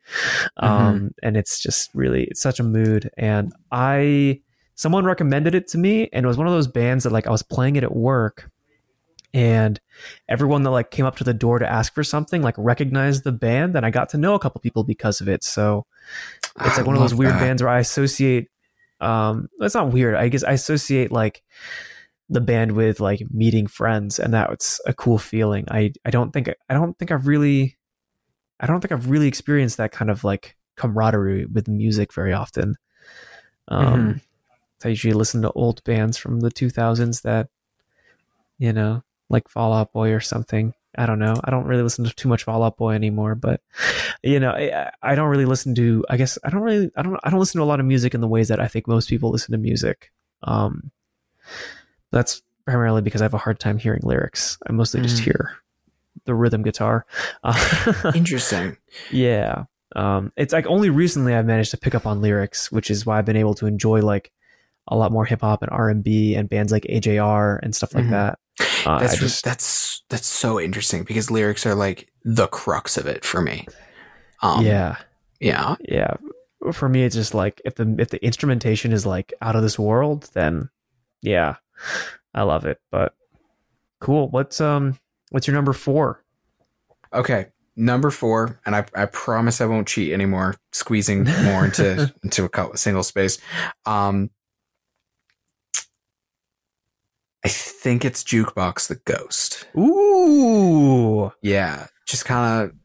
Um 0.57 1.11
and 1.21 1.35
it's 1.35 1.61
just 1.61 1.89
really 1.93 2.23
it's 2.23 2.41
such 2.41 2.59
a 2.59 2.63
mood 2.63 3.11
and 3.17 3.53
i 3.71 4.39
someone 4.75 5.03
recommended 5.03 5.53
it 5.53 5.67
to 5.67 5.77
me 5.77 6.09
and 6.13 6.23
it 6.23 6.27
was 6.27 6.37
one 6.37 6.47
of 6.47 6.53
those 6.53 6.67
bands 6.67 7.03
that 7.03 7.11
like 7.11 7.27
i 7.27 7.31
was 7.31 7.43
playing 7.43 7.75
it 7.75 7.83
at 7.83 7.93
work 7.93 8.49
and 9.33 9.79
everyone 10.29 10.63
that 10.63 10.69
like 10.71 10.91
came 10.91 11.05
up 11.05 11.15
to 11.17 11.23
the 11.23 11.33
door 11.33 11.59
to 11.59 11.69
ask 11.69 11.93
for 11.93 12.03
something 12.03 12.41
like 12.41 12.55
recognized 12.57 13.23
the 13.23 13.31
band 13.31 13.75
and 13.75 13.85
i 13.85 13.89
got 13.89 14.09
to 14.09 14.17
know 14.17 14.35
a 14.35 14.39
couple 14.39 14.61
people 14.61 14.83
because 14.83 15.21
of 15.21 15.27
it. 15.27 15.43
So 15.43 15.85
it's 16.59 16.75
I 16.75 16.77
like 16.77 16.85
one 16.85 16.95
of 16.95 17.01
those 17.01 17.15
weird 17.15 17.33
that. 17.33 17.39
bands 17.39 17.63
where 17.63 17.71
i 17.71 17.79
associate 17.79 18.49
um 19.01 19.49
it's 19.59 19.75
not 19.75 19.91
weird 19.91 20.15
i 20.15 20.27
guess 20.27 20.43
i 20.43 20.51
associate 20.51 21.11
like 21.11 21.41
the 22.29 22.41
band 22.41 22.71
with 22.71 22.99
like 22.99 23.21
meeting 23.31 23.67
friends 23.67 24.19
and 24.19 24.33
that's 24.33 24.79
a 24.85 24.93
cool 24.93 25.17
feeling. 25.17 25.65
I 25.69 25.93
i 26.05 26.09
don't 26.09 26.31
think 26.31 26.49
i 26.69 26.73
don't 26.73 26.97
think 26.97 27.11
i've 27.11 27.27
really 27.27 27.77
i 28.59 28.65
don't 28.65 28.81
think 28.81 28.91
i've 28.91 29.09
really 29.09 29.27
experienced 29.27 29.77
that 29.77 29.91
kind 29.91 30.09
of 30.09 30.23
like 30.23 30.55
camaraderie 30.75 31.45
with 31.45 31.67
music 31.67 32.13
very 32.13 32.33
often. 32.33 32.75
Um 33.67 34.21
i 34.83 34.89
usually 34.89 35.13
listen 35.13 35.41
to 35.41 35.51
old 35.51 35.83
bands 35.85 36.17
from 36.17 36.41
the 36.41 36.51
2000s 36.51 37.21
that 37.21 37.47
you 38.57 38.73
know 38.73 39.03
like 39.33 39.49
fall 39.49 39.73
out 39.73 39.91
boy 39.91 40.11
or 40.13 40.19
something. 40.21 40.73
I 40.95 41.05
don't 41.07 41.17
know. 41.19 41.33
I 41.43 41.49
don't 41.51 41.65
really 41.65 41.81
listen 41.83 42.05
to 42.05 42.13
too 42.15 42.29
much 42.29 42.43
fall 42.43 42.63
out 42.63 42.77
boy 42.77 42.93
anymore 42.93 43.33
but 43.35 43.61
you 44.21 44.39
know 44.39 44.51
I, 44.51 44.91
I 45.01 45.15
don't 45.15 45.27
really 45.29 45.45
listen 45.45 45.73
to 45.75 46.05
i 46.09 46.15
guess 46.17 46.37
i 46.45 46.49
don't 46.51 46.61
really 46.61 46.91
i 46.95 47.01
don't 47.01 47.19
i 47.23 47.29
don't 47.31 47.39
listen 47.39 47.57
to 47.59 47.63
a 47.63 47.71
lot 47.71 47.79
of 47.81 47.85
music 47.85 48.13
in 48.13 48.21
the 48.21 48.27
ways 48.27 48.47
that 48.49 48.59
i 48.61 48.67
think 48.67 48.87
most 48.87 49.09
people 49.09 49.31
listen 49.31 49.51
to 49.53 49.57
music. 49.57 50.11
Um 50.43 50.91
that's 52.11 52.41
primarily 52.65 53.01
because 53.01 53.21
i 53.21 53.25
have 53.25 53.33
a 53.33 53.37
hard 53.39 53.59
time 53.59 53.77
hearing 53.77 54.01
lyrics. 54.03 54.57
I 54.67 54.71
mostly 54.71 55.01
just 55.01 55.17
Mm. 55.21 55.25
hear 55.25 55.51
the 56.25 56.35
rhythm 56.35 56.61
guitar. 56.61 57.05
Uh, 57.43 58.11
interesting. 58.15 58.77
Yeah. 59.11 59.65
Um 59.95 60.31
it's 60.37 60.53
like 60.53 60.67
only 60.67 60.89
recently 60.89 61.33
i've 61.35 61.45
managed 61.45 61.71
to 61.71 61.77
pick 61.77 61.95
up 61.95 62.05
on 62.05 62.21
lyrics 62.21 62.71
which 62.71 62.89
is 62.91 63.05
why 63.05 63.17
i've 63.17 63.25
been 63.25 63.35
able 63.35 63.55
to 63.55 63.65
enjoy 63.65 64.01
like 64.01 64.31
a 64.87 64.95
lot 64.97 65.11
more 65.11 65.25
hip 65.25 65.41
hop 65.41 65.61
and 65.63 65.71
R&B 65.71 66.35
and 66.35 66.49
bands 66.49 66.71
like 66.71 66.83
AJR 66.83 67.57
and 67.63 67.73
stuff 67.73 67.95
like 67.95 68.03
Mhm. 68.05 68.09
that. 68.11 68.37
Uh, 68.85 68.99
that's 68.99 69.17
just 69.17 69.43
that's 69.43 70.03
that's 70.09 70.27
so 70.27 70.59
interesting 70.59 71.03
because 71.03 71.31
lyrics 71.31 71.65
are 71.65 71.75
like 71.75 72.09
the 72.23 72.47
crux 72.47 72.97
of 72.97 73.05
it 73.05 73.23
for 73.23 73.41
me. 73.41 73.67
Um 74.41 74.65
yeah. 74.65 74.97
yeah. 75.39 75.75
Yeah. 75.87 76.15
For 76.71 76.89
me 76.89 77.03
it's 77.03 77.15
just 77.15 77.33
like 77.33 77.61
if 77.65 77.75
the 77.75 77.95
if 77.99 78.09
the 78.09 78.23
instrumentation 78.23 78.91
is 78.91 79.05
like 79.05 79.33
out 79.41 79.55
of 79.55 79.61
this 79.61 79.77
world 79.77 80.29
then 80.33 80.69
yeah 81.21 81.55
i 82.33 82.43
love 82.43 82.65
it. 82.65 82.79
But 82.91 83.13
cool. 83.99 84.29
What's 84.29 84.61
um 84.61 84.99
what's 85.29 85.47
your 85.47 85.55
number 85.55 85.73
four? 85.73 86.23
Okay, 87.13 87.47
number 87.75 88.11
four, 88.11 88.59
and 88.65 88.75
I, 88.75 88.85
I 88.95 89.05
promise 89.05 89.61
I 89.61 89.65
won't 89.65 89.87
cheat 89.87 90.11
anymore, 90.11 90.55
squeezing 90.71 91.23
more 91.23 91.65
into 91.65 92.13
into 92.23 92.45
a 92.45 92.77
single 92.77 93.03
space. 93.03 93.39
Um, 93.85 94.29
I 97.45 97.49
think 97.49 98.05
it's 98.05 98.23
Jukebox 98.23 98.87
the 98.87 98.95
Ghost. 98.95 99.67
ooh 99.77 101.31
Yeah, 101.41 101.87
just 102.05 102.25
kind 102.25 102.63
of 102.69 102.75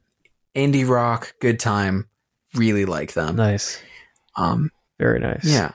indie 0.55 0.89
rock, 0.89 1.35
good 1.41 1.61
time. 1.61 2.09
Really 2.55 2.85
like 2.85 3.13
them. 3.13 3.37
nice 3.37 3.81
Um, 4.37 4.71
very 4.99 5.21
nice 5.21 5.45
yeah, 5.45 5.73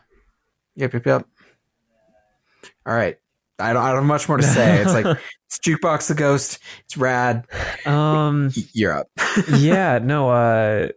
yep, 0.75 0.93
yep, 0.93 1.05
yep. 1.05 1.25
All 2.85 2.93
right, 2.93 3.17
I 3.59 3.71
don't, 3.73 3.83
I 3.83 3.87
don't 3.89 3.97
have 3.99 4.05
much 4.05 4.27
more 4.27 4.37
to 4.37 4.43
say. 4.43 4.81
It's 4.81 4.93
like 4.93 5.05
it's 5.47 5.59
Jukebox 5.59 6.07
the 6.07 6.15
Ghost. 6.15 6.59
It's 6.85 6.97
rad. 6.97 7.45
um 7.85 8.51
You're 8.73 8.97
up. 8.99 9.07
yeah 9.55 9.99
no 9.99 10.29
uh 10.29 10.87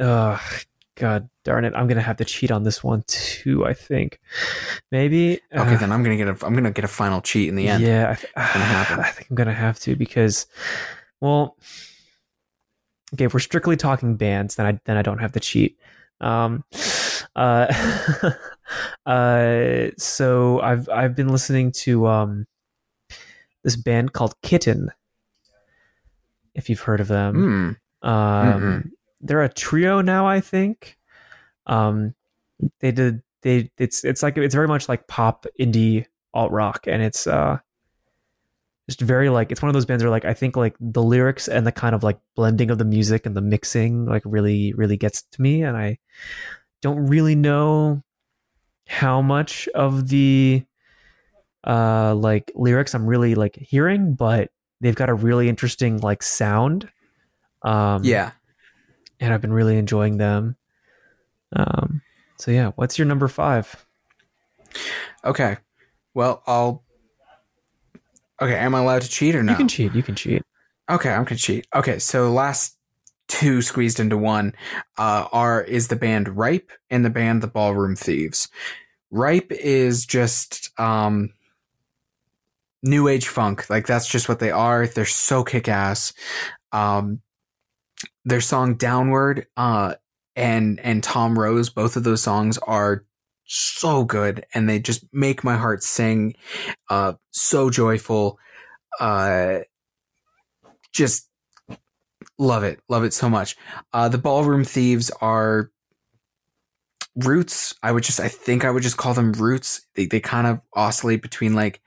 uh 0.00 0.38
god 0.96 1.28
darn 1.44 1.64
it 1.64 1.72
i'm 1.74 1.86
gonna 1.86 2.00
have 2.02 2.18
to 2.18 2.24
cheat 2.24 2.50
on 2.50 2.64
this 2.64 2.84
one 2.84 3.02
too 3.06 3.64
i 3.64 3.72
think 3.72 4.20
maybe 4.90 5.40
Okay, 5.54 5.74
Uh, 5.74 5.78
then 5.78 5.90
I'm 5.92 6.02
gonna 6.02 6.16
get 6.16 6.28
a 6.28 6.36
I'm 6.46 6.54
gonna 6.54 6.70
get 6.70 6.84
a 6.84 6.88
final 6.88 7.20
cheat 7.22 7.48
in 7.48 7.56
the 7.56 7.66
end. 7.68 7.82
Yeah, 7.82 8.10
I, 8.10 8.14
th- 8.14 8.32
I 8.36 9.10
think 9.10 9.30
I'm 9.30 9.36
gonna 9.36 9.52
have 9.54 9.78
to 9.80 9.96
because, 9.96 10.46
well, 11.20 11.56
okay, 13.14 13.24
if 13.24 13.34
we're 13.34 13.40
strictly 13.40 13.76
talking 13.76 14.16
bands, 14.16 14.56
then 14.56 14.66
I 14.66 14.80
then 14.84 14.96
I 14.96 15.02
don't 15.02 15.18
have 15.18 15.32
to 15.32 15.40
cheat. 15.40 15.78
Um, 16.20 16.64
uh, 17.36 17.66
uh, 19.06 19.86
so 19.98 20.60
I've 20.60 20.88
I've 20.88 21.14
been 21.16 21.28
listening 21.28 21.72
to 21.84 22.06
um 22.06 22.46
this 23.64 23.76
band 23.76 24.12
called 24.12 24.34
Kitten. 24.42 24.90
If 26.54 26.68
you've 26.68 26.80
heard 26.80 27.00
of 27.00 27.08
them, 27.08 27.76
Hmm. 28.02 28.08
um, 28.08 28.92
they're 29.22 29.42
a 29.42 29.48
trio 29.48 30.00
now, 30.00 30.26
I 30.26 30.40
think. 30.40 30.98
Um, 31.66 32.14
they 32.80 32.92
did 32.92 33.22
they 33.42 33.70
it's 33.78 34.04
it's 34.04 34.22
like 34.22 34.36
it's 34.36 34.54
very 34.54 34.68
much 34.68 34.88
like 34.88 35.06
pop 35.08 35.46
indie 35.58 36.06
alt 36.34 36.52
rock, 36.52 36.86
and 36.86 37.02
it's 37.02 37.26
uh 37.26 37.58
just 38.88 39.00
very 39.00 39.28
like 39.28 39.52
it's 39.52 39.62
one 39.62 39.68
of 39.68 39.74
those 39.74 39.86
bands 39.86 40.02
where 40.02 40.10
like 40.10 40.24
I 40.24 40.34
think 40.34 40.56
like 40.56 40.76
the 40.80 41.02
lyrics 41.02 41.48
and 41.48 41.66
the 41.66 41.72
kind 41.72 41.94
of 41.94 42.02
like 42.02 42.18
blending 42.34 42.70
of 42.70 42.78
the 42.78 42.84
music 42.84 43.26
and 43.26 43.36
the 43.36 43.40
mixing 43.40 44.06
like 44.06 44.22
really 44.24 44.72
really 44.74 44.96
gets 44.96 45.22
to 45.22 45.42
me, 45.42 45.62
and 45.62 45.76
I 45.76 45.98
don't 46.80 47.06
really 47.06 47.34
know 47.34 48.02
how 48.88 49.22
much 49.22 49.68
of 49.68 50.08
the 50.08 50.64
uh 51.64 52.14
like 52.14 52.50
lyrics 52.54 52.94
I'm 52.94 53.06
really 53.06 53.34
like 53.34 53.56
hearing, 53.56 54.14
but 54.14 54.50
they've 54.80 54.96
got 54.96 55.08
a 55.08 55.14
really 55.14 55.48
interesting 55.48 55.98
like 56.00 56.22
sound. 56.22 56.88
Um, 57.62 58.04
Yeah. 58.04 58.32
And 59.22 59.32
I've 59.32 59.40
been 59.40 59.52
really 59.52 59.78
enjoying 59.78 60.18
them. 60.18 60.56
Um, 61.54 62.02
so 62.38 62.50
yeah, 62.50 62.72
what's 62.74 62.98
your 62.98 63.06
number 63.06 63.28
five? 63.28 63.86
Okay. 65.24 65.56
Well, 66.12 66.42
I'll. 66.46 66.82
Okay, 68.40 68.56
am 68.56 68.74
I 68.74 68.80
allowed 68.80 69.02
to 69.02 69.08
cheat 69.08 69.36
or 69.36 69.42
no? 69.44 69.52
You 69.52 69.58
can 69.58 69.68
cheat. 69.68 69.94
You 69.94 70.02
can 70.02 70.16
cheat. 70.16 70.42
Okay, 70.90 71.10
I'm 71.10 71.24
gonna 71.24 71.36
cheat. 71.36 71.66
Okay, 71.74 72.00
so 72.00 72.32
last 72.32 72.76
two 73.28 73.62
squeezed 73.62 74.00
into 74.00 74.18
one 74.18 74.54
uh, 74.98 75.28
are 75.32 75.62
is 75.62 75.86
the 75.86 75.96
band 75.96 76.36
Ripe 76.36 76.72
and 76.90 77.04
the 77.04 77.10
band 77.10 77.42
the 77.42 77.46
Ballroom 77.46 77.94
Thieves. 77.94 78.48
Ripe 79.12 79.52
is 79.52 80.04
just 80.04 80.68
um, 80.80 81.32
new 82.82 83.06
age 83.06 83.28
funk. 83.28 83.70
Like 83.70 83.86
that's 83.86 84.08
just 84.08 84.28
what 84.28 84.40
they 84.40 84.50
are. 84.50 84.88
They're 84.88 85.04
so 85.04 85.44
kick 85.44 85.68
ass. 85.68 86.12
Um, 86.72 87.20
their 88.24 88.40
song 88.40 88.74
Downward 88.74 89.46
uh, 89.56 89.94
and 90.36 90.80
and 90.80 91.02
Tom 91.02 91.38
Rose, 91.38 91.70
both 91.70 91.96
of 91.96 92.04
those 92.04 92.22
songs 92.22 92.58
are 92.58 93.04
so 93.44 94.04
good, 94.04 94.46
and 94.54 94.68
they 94.68 94.78
just 94.78 95.04
make 95.12 95.44
my 95.44 95.56
heart 95.56 95.82
sing. 95.82 96.34
Uh, 96.88 97.14
so 97.30 97.70
joyful. 97.70 98.38
Uh, 99.00 99.60
just 100.92 101.28
love 102.38 102.64
it 102.64 102.80
love 102.88 103.04
it 103.04 103.12
so 103.12 103.28
much 103.28 103.56
uh 103.92 104.08
the 104.08 104.18
ballroom 104.18 104.64
thieves 104.64 105.10
are 105.20 105.70
roots 107.16 107.74
i 107.82 107.92
would 107.92 108.02
just 108.02 108.20
i 108.20 108.28
think 108.28 108.64
i 108.64 108.70
would 108.70 108.82
just 108.82 108.96
call 108.96 109.14
them 109.14 109.32
roots 109.32 109.86
they, 109.94 110.06
they 110.06 110.20
kind 110.20 110.46
of 110.46 110.60
oscillate 110.74 111.22
between 111.22 111.54
like 111.54 111.80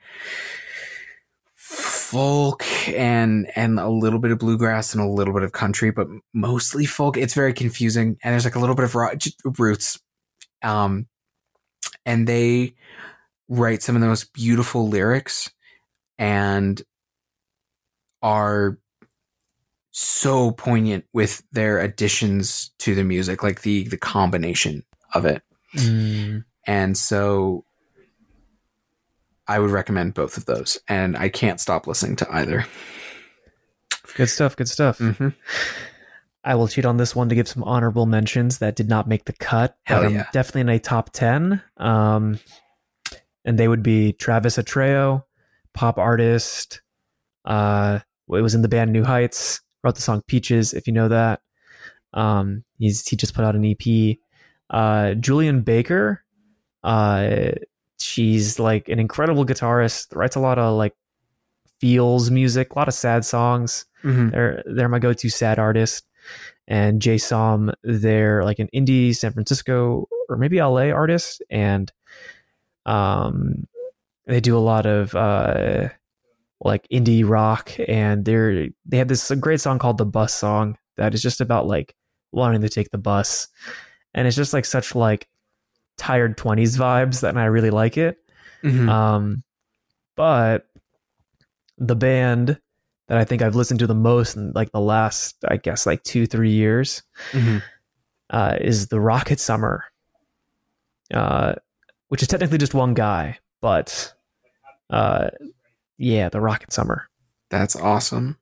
folk 2.06 2.64
and 2.88 3.50
and 3.56 3.80
a 3.80 3.88
little 3.88 4.20
bit 4.20 4.30
of 4.30 4.38
bluegrass 4.38 4.94
and 4.94 5.02
a 5.02 5.08
little 5.08 5.34
bit 5.34 5.42
of 5.42 5.52
country, 5.52 5.90
but 5.90 6.06
mostly 6.32 6.86
folk. 6.86 7.16
It's 7.16 7.34
very 7.34 7.52
confusing, 7.52 8.16
and 8.22 8.32
there's 8.32 8.44
like 8.44 8.54
a 8.54 8.60
little 8.60 8.76
bit 8.76 8.84
of 8.84 9.58
roots. 9.58 10.00
Um, 10.62 11.06
and 12.04 12.26
they 12.26 12.74
write 13.48 13.82
some 13.82 13.96
of 13.96 14.02
the 14.02 14.08
most 14.08 14.32
beautiful 14.32 14.88
lyrics, 14.88 15.50
and 16.18 16.80
are 18.22 18.78
so 19.90 20.52
poignant 20.52 21.04
with 21.12 21.42
their 21.50 21.80
additions 21.80 22.70
to 22.78 22.94
the 22.94 23.04
music, 23.04 23.42
like 23.42 23.62
the 23.62 23.88
the 23.88 23.98
combination 23.98 24.84
of 25.12 25.26
it. 25.26 25.42
Mm. 25.76 26.44
And 26.68 26.96
so 26.96 27.65
I 29.48 29.58
would 29.58 29.70
recommend 29.70 30.14
both 30.14 30.36
of 30.36 30.46
those. 30.46 30.80
And 30.88 31.16
I 31.16 31.28
can't 31.28 31.60
stop 31.60 31.86
listening 31.86 32.16
to 32.16 32.34
either. 32.34 32.66
Good 34.16 34.28
stuff. 34.28 34.56
Good 34.56 34.68
stuff. 34.68 34.98
Mm-hmm. 34.98 35.28
I 36.44 36.54
will 36.54 36.68
cheat 36.68 36.84
on 36.84 36.96
this 36.96 37.14
one 37.14 37.28
to 37.28 37.34
give 37.34 37.48
some 37.48 37.64
honorable 37.64 38.06
mentions 38.06 38.58
that 38.58 38.76
did 38.76 38.88
not 38.88 39.08
make 39.08 39.24
the 39.24 39.32
cut. 39.32 39.76
Hell 39.82 40.00
but 40.00 40.06
I'm 40.06 40.14
yeah. 40.14 40.26
definitely 40.32 40.60
in 40.62 40.68
a 40.68 40.78
top 40.78 41.10
10. 41.12 41.60
Um, 41.76 42.38
and 43.44 43.58
they 43.58 43.68
would 43.68 43.82
be 43.82 44.12
Travis 44.12 44.56
Atreo, 44.56 45.24
pop 45.74 45.98
artist. 45.98 46.82
Uh, 47.44 47.98
it 48.28 48.40
was 48.40 48.54
in 48.54 48.62
the 48.62 48.68
band 48.68 48.92
New 48.92 49.04
Heights, 49.04 49.60
wrote 49.82 49.96
the 49.96 50.02
song 50.02 50.22
Peaches, 50.26 50.72
if 50.72 50.86
you 50.86 50.92
know 50.92 51.08
that. 51.08 51.40
Um, 52.12 52.64
he's, 52.78 53.06
he 53.06 53.16
just 53.16 53.34
put 53.34 53.44
out 53.44 53.56
an 53.56 53.64
EP. 53.64 54.16
Uh, 54.70 55.14
Julien 55.14 55.62
Baker, 55.62 56.24
uh, 56.82 57.50
she's 57.98 58.58
like 58.58 58.88
an 58.88 58.98
incredible 58.98 59.44
guitarist, 59.44 60.14
writes 60.14 60.36
a 60.36 60.40
lot 60.40 60.58
of 60.58 60.76
like 60.76 60.94
feels 61.80 62.30
music, 62.30 62.72
a 62.72 62.78
lot 62.78 62.88
of 62.88 62.94
sad 62.94 63.24
songs. 63.24 63.84
Mm-hmm. 64.02 64.30
They're 64.30 64.62
they're 64.66 64.88
my 64.88 64.98
go-to 64.98 65.28
sad 65.28 65.58
artist. 65.58 66.06
And 66.68 67.00
Jay 67.00 67.18
Som, 67.18 67.72
they're 67.84 68.44
like 68.44 68.58
an 68.58 68.68
indie 68.74 69.14
San 69.14 69.32
Francisco 69.32 70.08
or 70.28 70.36
maybe 70.36 70.60
LA 70.60 70.90
artist, 70.90 71.42
and 71.48 71.92
um, 72.84 73.66
they 74.26 74.40
do 74.40 74.56
a 74.56 74.60
lot 74.60 74.86
of 74.86 75.14
uh, 75.14 75.88
like 76.60 76.86
indie 76.88 77.28
rock, 77.28 77.72
and 77.88 78.24
they're 78.24 78.68
they 78.84 78.98
have 78.98 79.08
this 79.08 79.30
great 79.40 79.60
song 79.60 79.78
called 79.78 79.98
"The 79.98 80.06
Bus 80.06 80.34
Song" 80.34 80.76
that 80.96 81.14
is 81.14 81.22
just 81.22 81.40
about 81.40 81.66
like 81.66 81.94
wanting 82.32 82.62
to 82.62 82.68
take 82.68 82.90
the 82.90 82.98
bus, 82.98 83.48
and 84.14 84.26
it's 84.26 84.36
just 84.36 84.52
like 84.52 84.64
such 84.64 84.94
like 84.94 85.28
tired 85.96 86.36
twenties 86.36 86.76
vibes 86.76 87.20
that 87.20 87.30
and 87.30 87.38
I 87.38 87.46
really 87.46 87.70
like 87.70 87.96
it. 87.96 88.18
Mm-hmm. 88.62 88.88
Um, 88.88 89.42
but 90.16 90.66
the 91.78 91.96
band 91.96 92.58
that 93.08 93.18
I 93.18 93.24
think 93.24 93.42
I've 93.42 93.54
listened 93.54 93.80
to 93.80 93.86
the 93.86 93.94
most 93.94 94.36
in 94.36 94.52
like 94.52 94.72
the 94.72 94.80
last, 94.80 95.36
I 95.46 95.56
guess, 95.56 95.86
like 95.86 96.02
two, 96.02 96.26
three 96.26 96.50
years 96.50 97.02
mm-hmm. 97.32 97.58
uh, 98.30 98.56
is 98.60 98.88
the 98.88 99.00
Rocket 99.00 99.38
Summer, 99.38 99.84
uh, 101.14 101.54
which 102.08 102.22
is 102.22 102.28
technically 102.28 102.58
just 102.58 102.74
one 102.74 102.94
guy, 102.94 103.38
but 103.60 104.12
uh, 104.90 105.28
yeah, 105.98 106.28
the 106.28 106.40
Rocket 106.40 106.72
Summer. 106.72 107.08
That's 107.50 107.76
awesome. 107.76 108.38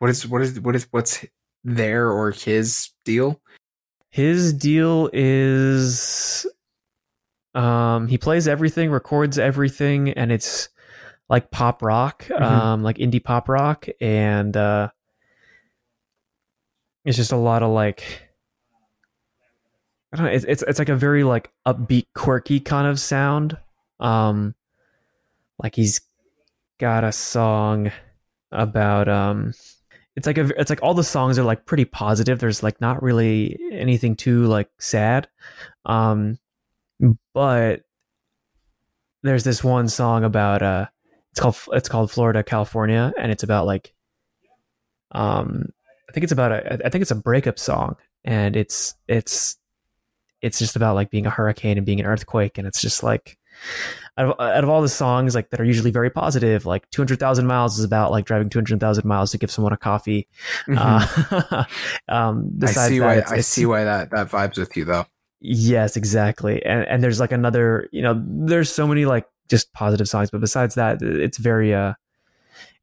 What 0.00 0.10
is 0.10 0.26
what 0.26 0.42
is 0.42 0.60
what 0.60 0.76
is 0.76 0.86
what's 0.90 1.24
their 1.64 2.10
or 2.10 2.30
his 2.30 2.90
deal? 3.04 3.40
His 4.10 4.52
deal 4.52 5.10
is 5.12 6.46
um, 7.54 8.06
he 8.08 8.18
plays 8.18 8.46
everything, 8.48 8.90
records 8.90 9.38
everything, 9.38 10.10
and 10.10 10.30
it's 10.32 10.68
like 11.28 11.50
pop 11.50 11.82
rock, 11.82 12.24
Mhm. 12.24 12.40
um, 12.40 12.82
like 12.82 12.96
indie 12.98 13.22
pop 13.22 13.48
rock, 13.48 13.86
and 14.00 14.56
uh, 14.56 14.88
it's 17.04 17.16
just 17.16 17.32
a 17.32 17.36
lot 17.36 17.62
of 17.62 17.70
like 17.70 18.28
I 20.12 20.16
don't 20.16 20.26
know. 20.26 20.32
It's 20.32 20.44
it's 20.48 20.62
it's 20.62 20.78
like 20.78 20.88
a 20.88 20.96
very 20.96 21.22
like 21.24 21.50
upbeat, 21.66 22.06
quirky 22.14 22.60
kind 22.60 22.86
of 22.86 22.98
sound. 22.98 23.58
Um, 24.00 24.54
like 25.62 25.74
he's 25.74 26.00
got 26.78 27.04
a 27.04 27.12
song 27.12 27.90
about 28.50 29.08
um, 29.08 29.52
it's 30.16 30.26
like 30.26 30.38
a 30.38 30.46
it's 30.58 30.70
like 30.70 30.82
all 30.82 30.94
the 30.94 31.04
songs 31.04 31.38
are 31.38 31.44
like 31.44 31.66
pretty 31.66 31.84
positive. 31.84 32.38
There's 32.38 32.62
like 32.62 32.80
not 32.80 33.02
really 33.02 33.58
anything 33.70 34.16
too 34.16 34.46
like 34.46 34.70
sad. 34.78 35.28
Um, 35.84 36.38
but 37.34 37.82
there's 39.22 39.44
this 39.44 39.62
one 39.64 39.88
song 39.88 40.24
about 40.24 40.62
uh 40.62 40.86
it's 41.32 41.40
called 41.40 41.56
it's 41.72 41.88
called 41.88 42.10
Florida 42.10 42.42
California 42.42 43.12
and 43.18 43.30
it's 43.32 43.42
about 43.42 43.66
like 43.66 43.92
um 45.12 45.66
I 46.08 46.12
think 46.12 46.24
it's 46.24 46.32
about 46.32 46.52
a 46.52 46.86
I 46.86 46.88
think 46.88 47.02
it's 47.02 47.10
a 47.10 47.14
breakup 47.16 47.58
song 47.58 47.96
and 48.24 48.56
it's 48.56 48.94
it's 49.08 49.56
it's 50.40 50.58
just 50.58 50.76
about 50.76 50.94
like 50.94 51.10
being 51.10 51.26
a 51.26 51.30
hurricane 51.30 51.76
and 51.76 51.84
being 51.86 52.00
an 52.00 52.06
earthquake 52.06 52.58
and 52.58 52.66
it's 52.66 52.80
just 52.80 53.02
like 53.02 53.38
out 54.16 54.30
of, 54.30 54.40
out 54.40 54.62
of 54.64 54.70
all 54.70 54.82
the 54.82 54.88
songs 54.88 55.34
like 55.34 55.50
that 55.50 55.60
are 55.60 55.64
usually 55.64 55.90
very 55.90 56.10
positive 56.10 56.64
like 56.64 56.88
200,000 56.90 57.46
miles 57.46 57.78
is 57.78 57.84
about 57.84 58.10
like 58.12 58.24
driving 58.24 58.48
200,000 58.48 59.04
miles 59.04 59.32
to 59.32 59.38
give 59.38 59.50
someone 59.50 59.72
a 59.72 59.76
coffee 59.76 60.28
Mhm. 60.66 60.78
uh, 60.78 61.64
um 62.12 62.50
I 62.62 62.66
see 62.66 63.00
why 63.00 63.14
it's- 63.16 63.30
I 63.30 63.34
it's- 63.34 63.46
see 63.46 63.66
why 63.66 63.84
that 63.84 64.10
that 64.10 64.28
vibes 64.30 64.58
with 64.58 64.76
you 64.76 64.84
though. 64.84 65.06
Yes, 65.40 65.96
exactly. 65.96 66.64
And 66.64 66.84
and 66.86 67.02
there's 67.02 67.20
like 67.20 67.32
another, 67.32 67.88
you 67.92 68.02
know, 68.02 68.20
there's 68.26 68.70
so 68.72 68.86
many 68.86 69.04
like 69.04 69.26
just 69.48 69.72
positive 69.72 70.08
songs, 70.08 70.30
but 70.30 70.40
besides 70.40 70.74
that, 70.74 71.00
it's 71.02 71.38
very 71.38 71.74
uh 71.74 71.94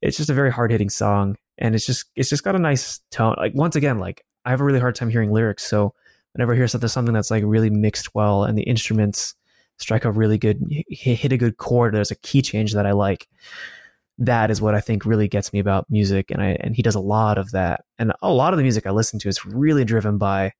it's 0.02 0.18
just 0.18 0.30
a 0.30 0.34
very 0.34 0.52
hard-hitting 0.52 0.90
song 0.90 1.38
and 1.58 1.76
it's 1.76 1.86
just 1.86 2.06
it's 2.16 2.30
just 2.30 2.44
got 2.44 2.56
a 2.56 2.60
nice 2.60 3.00
tone. 3.12 3.36
Like 3.38 3.54
once 3.56 3.76
again, 3.76 4.00
like 4.00 4.26
I 4.46 4.52
have 4.52 4.62
a 4.62 4.64
really 4.66 4.80
hard 4.80 4.96
time 4.96 5.10
hearing 5.10 5.32
lyrics, 5.32 5.64
so 5.64 5.94
whenever 6.34 6.54
I 6.54 6.58
hear 6.58 6.68
something 6.68 6.90
something 6.90 7.14
that's 7.14 7.32
like 7.32 7.44
really 7.46 7.70
mixed 7.70 8.16
well 8.16 8.44
and 8.46 8.58
the 8.58 8.64
instruments 8.64 9.36
strike 9.78 10.06
a 10.06 10.12
really 10.12 10.38
good 10.38 10.62
hit, 10.90 11.18
hit 11.20 11.34
a 11.34 11.38
good 11.38 11.58
chord, 11.58 11.94
there's 11.94 12.12
a 12.12 12.16
key 12.16 12.42
change 12.42 12.74
that 12.74 12.86
I 12.86 12.92
like. 12.94 13.28
That 14.20 14.52
is 14.52 14.62
what 14.62 14.76
I 14.76 14.82
think 14.82 15.06
really 15.06 15.28
gets 15.28 15.54
me 15.54 15.60
about 15.60 15.90
music 15.90 16.32
and 16.32 16.42
I 16.42 16.58
and 16.62 16.76
he 16.76 16.82
does 16.84 16.96
a 16.96 17.00
lot 17.02 17.38
of 17.38 17.52
that. 17.52 17.86
And 18.00 18.14
a 18.22 18.32
lot 18.32 18.54
of 18.54 18.58
the 18.58 18.64
music 18.64 18.86
I 18.88 18.92
listen 18.92 19.20
to 19.20 19.30
is 19.30 19.46
really 19.46 19.86
driven 19.86 20.18
by 20.18 20.54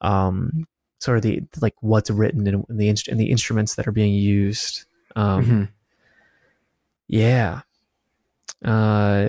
um 0.00 0.66
sort 0.98 1.16
of 1.18 1.22
the 1.22 1.42
like 1.60 1.74
what's 1.80 2.10
written 2.10 2.46
and 2.46 2.64
the 2.68 2.88
inst- 2.88 3.08
and 3.08 3.18
the 3.20 3.30
instruments 3.30 3.74
that 3.76 3.86
are 3.86 3.92
being 3.92 4.14
used. 4.14 4.84
Um, 5.14 5.44
Mhm. 5.44 5.68
Yeah. 7.08 7.60
Uh, 8.64 9.28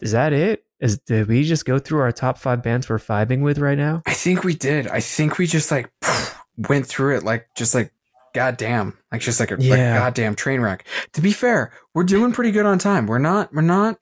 is 0.00 0.12
that 0.12 0.32
it? 0.32 0.64
Is 0.80 0.98
did 0.98 1.28
we 1.28 1.44
just 1.44 1.64
go 1.64 1.78
through 1.78 2.00
our 2.00 2.12
top 2.12 2.38
five 2.38 2.62
bands 2.62 2.88
we're 2.88 2.98
vibing 2.98 3.40
with 3.42 3.58
right 3.58 3.78
now? 3.78 4.02
I 4.06 4.12
think 4.12 4.44
we 4.44 4.54
did. 4.54 4.86
I 4.88 5.00
think 5.00 5.38
we 5.38 5.46
just 5.46 5.70
like 5.70 5.90
went 6.68 6.86
through 6.86 7.16
it 7.16 7.22
like 7.24 7.48
just 7.56 7.74
like 7.74 7.92
goddamn, 8.34 8.96
like 9.10 9.22
just 9.22 9.40
like 9.40 9.50
a 9.50 9.54
like 9.56 9.78
goddamn 9.98 10.34
train 10.34 10.60
wreck. 10.60 10.84
To 11.14 11.20
be 11.22 11.32
fair, 11.32 11.72
we're 11.94 12.04
doing 12.04 12.32
pretty 12.32 12.50
good 12.50 12.66
on 12.66 12.78
time. 12.78 13.06
We're 13.06 13.18
not. 13.18 13.52
We're 13.54 13.62
not. 13.62 13.98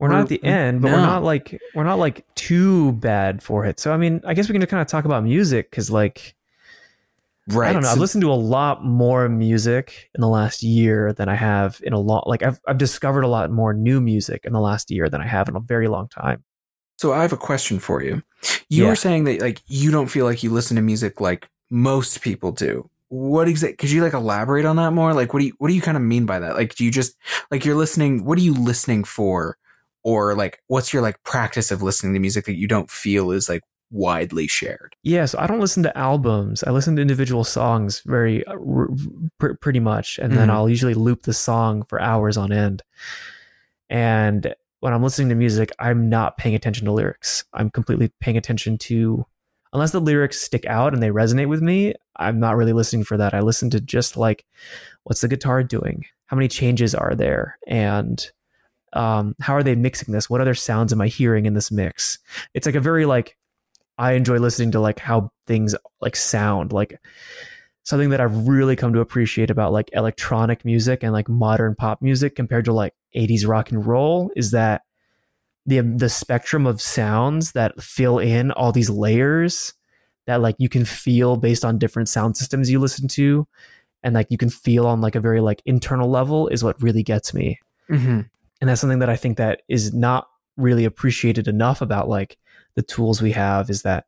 We're 0.00 0.08
not 0.08 0.22
at 0.22 0.28
the 0.28 0.42
end, 0.42 0.80
but 0.82 0.90
we're 0.92 0.96
not 0.96 1.22
like 1.22 1.60
we're 1.74 1.84
not 1.84 1.98
like 1.98 2.24
too 2.34 2.92
bad 2.92 3.42
for 3.42 3.66
it. 3.66 3.78
So 3.78 3.92
I 3.92 3.96
mean, 3.98 4.20
I 4.24 4.34
guess 4.34 4.48
we 4.48 4.52
can 4.58 4.66
kind 4.66 4.80
of 4.80 4.86
talk 4.88 5.04
about 5.04 5.22
music 5.24 5.70
because 5.70 5.90
like 5.90 6.34
Right. 7.48 7.70
I 7.70 7.72
don't 7.72 7.82
know. 7.82 7.88
so- 7.88 7.94
I've 7.94 7.98
listened 7.98 8.22
to 8.22 8.30
a 8.30 8.34
lot 8.34 8.84
more 8.84 9.28
music 9.28 10.08
in 10.14 10.20
the 10.20 10.28
last 10.28 10.62
year 10.62 11.12
than 11.12 11.28
I 11.28 11.34
have 11.34 11.80
in 11.82 11.92
a 11.92 11.98
lot. 11.98 12.26
Like 12.28 12.42
I've 12.42 12.60
I've 12.66 12.78
discovered 12.78 13.22
a 13.22 13.28
lot 13.28 13.50
more 13.50 13.72
new 13.74 14.00
music 14.00 14.42
in 14.44 14.52
the 14.52 14.60
last 14.60 14.90
year 14.90 15.08
than 15.08 15.20
I 15.20 15.26
have 15.26 15.48
in 15.48 15.56
a 15.56 15.60
very 15.60 15.88
long 15.88 16.08
time. 16.08 16.44
So 16.98 17.12
I 17.12 17.22
have 17.22 17.32
a 17.32 17.36
question 17.38 17.78
for 17.78 18.02
you. 18.02 18.22
You 18.68 18.84
Yeah. 18.84 18.90
were 18.90 18.96
saying 18.96 19.24
that 19.24 19.40
like 19.40 19.62
you 19.66 19.90
don't 19.90 20.06
feel 20.08 20.26
like 20.26 20.42
you 20.42 20.50
listen 20.50 20.76
to 20.76 20.82
music 20.82 21.20
like 21.20 21.48
most 21.70 22.20
people 22.22 22.52
do. 22.52 22.88
What 23.08 23.48
exactly? 23.48 23.76
Could 23.76 23.90
you 23.90 24.02
like 24.02 24.12
elaborate 24.12 24.64
on 24.64 24.76
that 24.76 24.92
more? 24.92 25.12
Like, 25.14 25.32
what 25.34 25.40
do 25.40 25.46
you 25.46 25.54
what 25.58 25.68
do 25.68 25.74
you 25.74 25.80
kind 25.82 25.96
of 25.96 26.02
mean 26.04 26.26
by 26.26 26.38
that? 26.38 26.54
Like, 26.54 26.74
do 26.76 26.84
you 26.84 26.90
just 26.92 27.16
like 27.50 27.64
you're 27.64 27.74
listening? 27.74 28.24
What 28.24 28.38
are 28.38 28.42
you 28.42 28.54
listening 28.54 29.02
for? 29.02 29.56
Or 30.02 30.34
like, 30.34 30.60
what's 30.68 30.92
your 30.92 31.02
like 31.02 31.22
practice 31.24 31.70
of 31.70 31.82
listening 31.82 32.14
to 32.14 32.20
music 32.20 32.46
that 32.46 32.56
you 32.56 32.66
don't 32.66 32.90
feel 32.90 33.30
is 33.32 33.48
like 33.48 33.62
widely 33.90 34.46
shared? 34.46 34.94
Yeah, 35.02 35.26
so 35.26 35.38
I 35.38 35.46
don't 35.46 35.60
listen 35.60 35.82
to 35.82 35.98
albums. 35.98 36.62
I 36.64 36.70
listen 36.70 36.96
to 36.96 37.02
individual 37.02 37.44
songs 37.44 38.00
very 38.06 38.44
uh, 38.46 38.52
r- 38.52 38.88
pr- 39.38 39.54
pretty 39.60 39.80
much, 39.80 40.18
and 40.18 40.32
then 40.32 40.48
Mhm. 40.48 40.52
I'll 40.52 40.68
usually 40.68 40.94
loop 40.94 41.22
the 41.24 41.32
song 41.34 41.82
for 41.88 42.00
hours 42.00 42.36
on 42.36 42.52
end. 42.52 42.82
And 43.88 44.54
when 44.80 44.92
I'm 44.92 45.02
listening 45.02 45.28
to 45.30 45.34
music, 45.34 45.70
I'm 45.78 46.08
not 46.08 46.38
paying 46.38 46.54
attention 46.54 46.86
to 46.86 46.92
lyrics. 46.92 47.44
I'm 47.52 47.70
completely 47.70 48.12
paying 48.20 48.36
attention 48.36 48.78
to 48.78 49.26
unless 49.72 49.92
the 49.92 50.00
lyrics 50.00 50.40
stick 50.40 50.64
out 50.66 50.94
and 50.94 51.02
they 51.02 51.10
resonate 51.10 51.48
with 51.48 51.62
me, 51.62 51.94
I'm 52.16 52.40
not 52.40 52.56
really 52.56 52.72
listening 52.72 53.04
for 53.04 53.16
that. 53.18 53.34
I 53.34 53.40
listen 53.40 53.70
to 53.70 53.80
just 53.80 54.16
like 54.16 54.44
what's 55.04 55.20
the 55.20 55.28
guitar 55.28 55.62
doing? 55.62 56.04
How 56.26 56.36
many 56.36 56.48
changes 56.48 56.94
are 56.94 57.14
there? 57.14 57.58
And 57.66 58.30
um, 58.92 59.34
how 59.40 59.54
are 59.54 59.62
they 59.62 59.74
mixing 59.74 60.12
this? 60.12 60.28
What 60.28 60.40
other 60.40 60.54
sounds 60.54 60.92
am 60.92 61.00
I 61.00 61.08
hearing 61.08 61.46
in 61.46 61.54
this 61.54 61.70
mix? 61.70 62.18
It's 62.54 62.66
like 62.66 62.74
a 62.74 62.80
very 62.80 63.06
like 63.06 63.36
I 63.98 64.12
enjoy 64.12 64.38
listening 64.38 64.72
to 64.72 64.80
like 64.80 64.98
how 64.98 65.30
things 65.46 65.74
like 66.00 66.16
sound 66.16 66.72
like 66.72 66.98
something 67.82 68.10
that 68.10 68.20
I've 68.20 68.48
really 68.48 68.76
come 68.76 68.92
to 68.92 69.00
appreciate 69.00 69.50
about 69.50 69.72
like 69.72 69.90
electronic 69.92 70.64
music 70.64 71.02
and 71.02 71.12
like 71.12 71.28
modern 71.28 71.74
pop 71.74 72.02
music 72.02 72.34
compared 72.34 72.64
to 72.66 72.72
like 72.72 72.94
80s 73.14 73.46
rock 73.46 73.70
and 73.70 73.84
roll 73.84 74.30
is 74.36 74.52
that 74.52 74.82
the 75.66 75.80
the 75.80 76.08
spectrum 76.08 76.66
of 76.66 76.80
sounds 76.80 77.52
that 77.52 77.80
fill 77.82 78.18
in 78.18 78.50
all 78.52 78.72
these 78.72 78.90
layers 78.90 79.74
that 80.26 80.40
like 80.40 80.56
you 80.58 80.68
can 80.68 80.84
feel 80.84 81.36
based 81.36 81.64
on 81.64 81.78
different 81.78 82.08
sound 82.08 82.36
systems 82.36 82.70
you 82.70 82.78
listen 82.78 83.08
to 83.08 83.46
and 84.02 84.14
like 84.14 84.28
you 84.30 84.38
can 84.38 84.50
feel 84.50 84.86
on 84.86 85.00
like 85.00 85.14
a 85.14 85.20
very 85.20 85.40
like 85.40 85.60
internal 85.66 86.08
level 86.08 86.48
is 86.48 86.64
what 86.64 86.80
really 86.82 87.02
gets 87.02 87.34
me 87.34 87.58
Mm-hmm. 87.90 88.20
And 88.60 88.68
that's 88.68 88.80
something 88.80 88.98
that 88.98 89.10
i 89.10 89.16
think 89.16 89.36
that 89.36 89.62
is 89.68 89.92
not 89.92 90.28
really 90.56 90.84
appreciated 90.84 91.48
enough 91.48 91.80
about 91.80 92.08
like 92.08 92.36
the 92.74 92.82
tools 92.82 93.20
we 93.20 93.32
have 93.32 93.70
is 93.70 93.82
that 93.82 94.06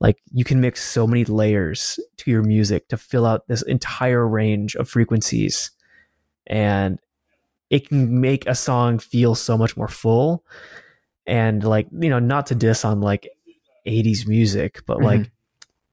like 0.00 0.20
you 0.32 0.44
can 0.44 0.60
mix 0.60 0.82
so 0.82 1.06
many 1.06 1.24
layers 1.24 1.98
to 2.18 2.30
your 2.30 2.42
music 2.42 2.88
to 2.88 2.96
fill 2.96 3.26
out 3.26 3.48
this 3.48 3.62
entire 3.62 4.26
range 4.26 4.76
of 4.76 4.88
frequencies. 4.88 5.72
And 6.46 6.98
it 7.70 7.88
can 7.88 8.20
make 8.20 8.46
a 8.46 8.54
song 8.54 8.98
feel 8.98 9.34
so 9.34 9.58
much 9.58 9.76
more 9.76 9.88
full. 9.88 10.44
And 11.26 11.62
like 11.64 11.88
you 11.92 12.08
know 12.08 12.18
not 12.18 12.46
to 12.46 12.54
diss 12.54 12.84
on 12.84 13.00
like 13.00 13.28
80s 13.86 14.26
music 14.26 14.80
but 14.86 14.96
mm-hmm. 14.96 15.06
like 15.06 15.30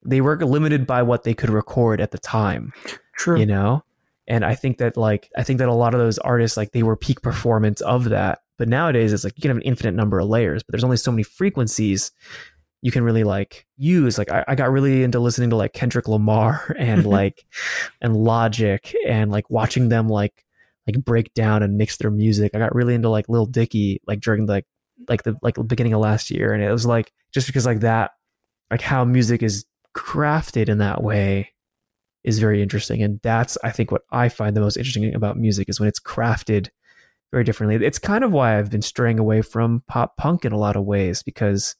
they 0.06 0.22
were 0.22 0.38
limited 0.38 0.88
by 0.88 1.04
what 1.04 1.24
they 1.24 1.34
could 1.34 1.50
record 1.50 2.00
at 2.00 2.12
the 2.12 2.18
time 2.18 2.72
True. 3.18 3.38
you 3.40 3.46
know 3.46 3.84
and 4.28 4.44
i 4.46 4.56
think 4.56 4.78
that 4.78 4.98
like 4.98 5.30
i 5.38 5.44
think 5.44 5.60
that 5.60 5.70
a 5.70 5.74
lot 5.74 5.94
of 5.94 6.00
those 6.00 6.18
artists 6.20 6.58
like 6.58 6.72
they 6.72 6.84
were 6.84 6.96
peak 6.96 7.22
performance 7.22 7.82
of 7.82 8.06
that. 8.06 8.40
But 8.58 8.70
nowadays 8.70 9.12
it's 9.12 9.26
like 9.26 9.34
you 9.36 9.42
can 9.42 9.50
have 9.50 9.58
an 9.58 9.64
infinite 9.64 9.96
number 9.96 10.18
of 10.18 10.30
layers 10.30 10.64
but 10.64 10.72
there's 10.72 10.84
only 10.86 10.96
so 10.96 11.12
many 11.12 11.24
frequencies 11.24 12.12
you 12.86 12.92
can 12.92 13.04
really 13.04 13.24
like 13.24 13.66
use. 13.78 14.20
Like 14.20 14.30
I, 14.30 14.46
I 14.48 14.54
got 14.54 14.72
really 14.72 15.02
into 15.02 15.20
listening 15.20 15.50
to 15.50 15.56
like 15.56 15.74
kendrick 15.74 16.08
lamar 16.08 16.76
and 16.78 17.04
like 17.08 17.44
and 18.00 18.16
logic 18.16 18.96
and 19.08 19.32
like 19.32 19.50
watching 19.50 19.90
them 19.90 20.08
like 20.08 20.46
like 20.86 21.04
break 21.04 21.34
down 21.34 21.64
and 21.64 21.78
mix 21.78 21.98
their 21.98 22.12
music. 22.12 22.52
I 22.54 22.60
got 22.60 22.76
really 22.76 22.94
into 22.94 23.10
like 23.10 23.28
lil 23.28 23.48
dicky 23.48 24.02
like 24.06 24.20
during 24.20 24.46
like 24.46 24.68
like 25.10 25.24
the 25.24 25.36
like 25.42 25.56
the 25.56 25.64
beginning 25.64 25.94
of 25.94 26.02
last 26.02 26.30
year. 26.30 26.54
And 26.54 26.64
it 26.64 26.72
was 26.72 26.86
like 26.86 27.12
just 27.34 27.48
because 27.48 27.66
like 27.66 27.80
that 27.80 28.12
like 28.70 28.82
how 28.82 29.04
music 29.04 29.42
is 29.42 29.66
crafted 29.98 30.70
in 30.70 30.78
that 30.78 31.02
way 31.02 31.55
is 32.26 32.40
very 32.40 32.62
interesting 32.62 33.02
and 33.02 33.20
that's 33.22 33.58
i 33.64 33.70
think 33.72 33.92
what 33.92 34.02
i 34.12 34.28
find 34.28 34.56
the 34.56 34.62
most 34.62 34.76
interesting 34.78 35.14
about 35.14 35.38
music 35.38 35.70
is 35.70 35.80
when 35.80 35.88
it's 35.88 36.00
crafted 36.00 36.70
very 37.32 37.44
differently 37.44 37.86
it's 37.86 38.00
kind 38.00 38.24
of 38.24 38.32
why 38.32 38.58
i've 38.58 38.70
been 38.70 38.82
straying 38.82 39.20
away 39.20 39.42
from 39.42 39.84
pop 39.88 40.18
punk 40.18 40.44
in 40.44 40.52
a 40.52 40.58
lot 40.58 40.76
of 40.76 40.84
ways 40.84 41.24
because 41.24 41.76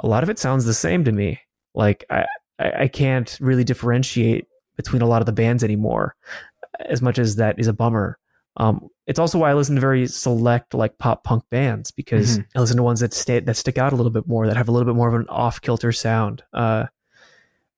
a 0.00 0.06
lot 0.06 0.22
of 0.22 0.28
it 0.28 0.38
sounds 0.38 0.64
the 0.64 0.74
same 0.74 1.04
to 1.04 1.12
me 1.12 1.40
like 1.74 2.04
i 2.10 2.26
i, 2.58 2.88
can't 2.88 3.38
really 3.40 3.64
differentiate 3.64 4.46
between 4.76 5.00
a 5.02 5.06
lot 5.06 5.22
of 5.22 5.26
the 5.26 5.32
bands 5.32 5.62
anymore 5.64 6.14
as 6.80 7.00
much 7.00 7.18
as 7.18 7.36
that 7.36 7.58
is 7.58 7.66
a 7.68 7.72
bummer 7.72 8.18
um, 8.58 8.88
it's 9.06 9.18
also 9.18 9.38
why 9.38 9.50
I 9.50 9.54
listen 9.54 9.74
to 9.74 9.82
very 9.82 10.06
select 10.06 10.72
like 10.72 10.96
pop 10.96 11.24
punk 11.24 11.44
bands 11.50 11.90
because 11.90 12.38
Mhm. 12.38 12.46
I 12.54 12.60
listen 12.60 12.78
to 12.78 12.82
ones 12.82 13.00
that 13.00 13.12
stay 13.12 13.38
that 13.38 13.56
stick 13.56 13.76
out 13.76 13.92
a 13.92 13.96
little 13.96 14.10
bit 14.10 14.26
more 14.26 14.46
that 14.46 14.56
have 14.56 14.68
a 14.68 14.72
little 14.72 14.86
bit 14.86 14.96
more 14.96 15.08
of 15.08 15.14
an 15.14 15.26
off 15.28 15.60
kilter 15.60 15.92
sound. 15.92 16.42
Uh, 16.54 16.86